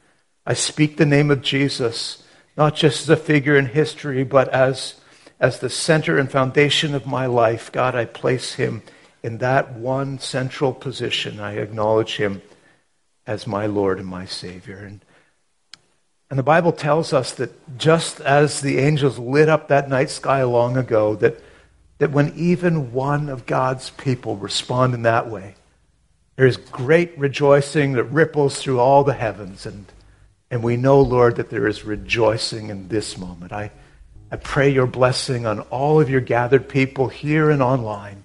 I 0.44 0.54
speak 0.54 0.96
the 0.96 1.06
name 1.06 1.30
of 1.30 1.40
Jesus, 1.40 2.24
not 2.56 2.74
just 2.74 3.02
as 3.02 3.08
a 3.10 3.16
figure 3.16 3.56
in 3.56 3.66
history, 3.66 4.24
but 4.24 4.48
as, 4.48 4.96
as 5.38 5.60
the 5.60 5.70
center 5.70 6.18
and 6.18 6.28
foundation 6.28 6.96
of 6.96 7.06
my 7.06 7.26
life. 7.26 7.70
God, 7.70 7.94
I 7.94 8.06
place 8.06 8.54
him 8.54 8.82
in 9.22 9.38
that 9.38 9.74
one 9.74 10.18
central 10.18 10.74
position. 10.74 11.38
I 11.38 11.52
acknowledge 11.52 12.16
him 12.16 12.42
as 13.24 13.46
my 13.46 13.66
Lord 13.66 14.00
and 14.00 14.08
my 14.08 14.24
Savior. 14.24 14.78
And, 14.78 15.04
and 16.28 16.36
the 16.40 16.42
Bible 16.42 16.72
tells 16.72 17.12
us 17.12 17.30
that 17.34 17.78
just 17.78 18.20
as 18.22 18.62
the 18.62 18.80
angels 18.80 19.16
lit 19.16 19.48
up 19.48 19.68
that 19.68 19.88
night 19.88 20.10
sky 20.10 20.42
long 20.42 20.76
ago, 20.76 21.14
that, 21.14 21.40
that 22.02 22.10
when 22.10 22.32
even 22.36 22.92
one 22.92 23.28
of 23.28 23.46
God's 23.46 23.90
people 23.90 24.36
respond 24.36 24.94
in 24.94 25.02
that 25.02 25.30
way, 25.30 25.54
there 26.36 26.46
is 26.46 26.56
great 26.56 27.16
rejoicing 27.18 27.92
that 27.92 28.04
ripples 28.04 28.60
through 28.60 28.80
all 28.80 29.04
the 29.04 29.14
heavens. 29.14 29.66
And, 29.66 29.86
and 30.50 30.62
we 30.62 30.76
know, 30.76 31.00
Lord, 31.00 31.36
that 31.36 31.50
there 31.50 31.66
is 31.66 31.84
rejoicing 31.84 32.70
in 32.70 32.88
this 32.88 33.16
moment. 33.16 33.52
I, 33.52 33.70
I 34.30 34.36
pray 34.36 34.70
your 34.70 34.86
blessing 34.86 35.46
on 35.46 35.60
all 35.60 36.00
of 36.00 36.10
your 36.10 36.20
gathered 36.20 36.68
people 36.68 37.08
here 37.08 37.50
and 37.50 37.62
online. 37.62 38.24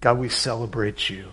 God, 0.00 0.18
we 0.18 0.28
celebrate 0.28 1.08
you 1.08 1.28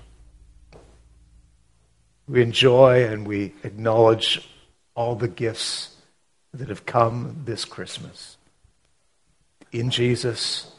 we 2.32 2.42
enjoy 2.42 3.06
and 3.06 3.28
we 3.28 3.54
acknowledge 3.64 4.50
all 4.96 5.16
the 5.16 5.28
gifts 5.28 5.98
that 6.54 6.70
have 6.70 6.86
come 6.86 7.42
this 7.44 7.66
Christmas. 7.66 8.38
In 9.72 9.90
Jesus, 9.90 10.72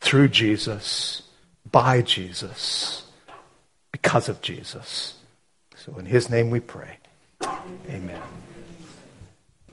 through 0.00 0.28
Jesus, 0.28 1.22
by 1.70 2.02
Jesus, 2.02 3.04
because 3.92 4.28
of 4.28 4.42
Jesus. 4.42 5.14
So 5.76 5.96
in 5.98 6.06
his 6.06 6.28
name 6.28 6.50
we 6.50 6.60
pray. 6.60 6.98
Amen. 7.88 8.22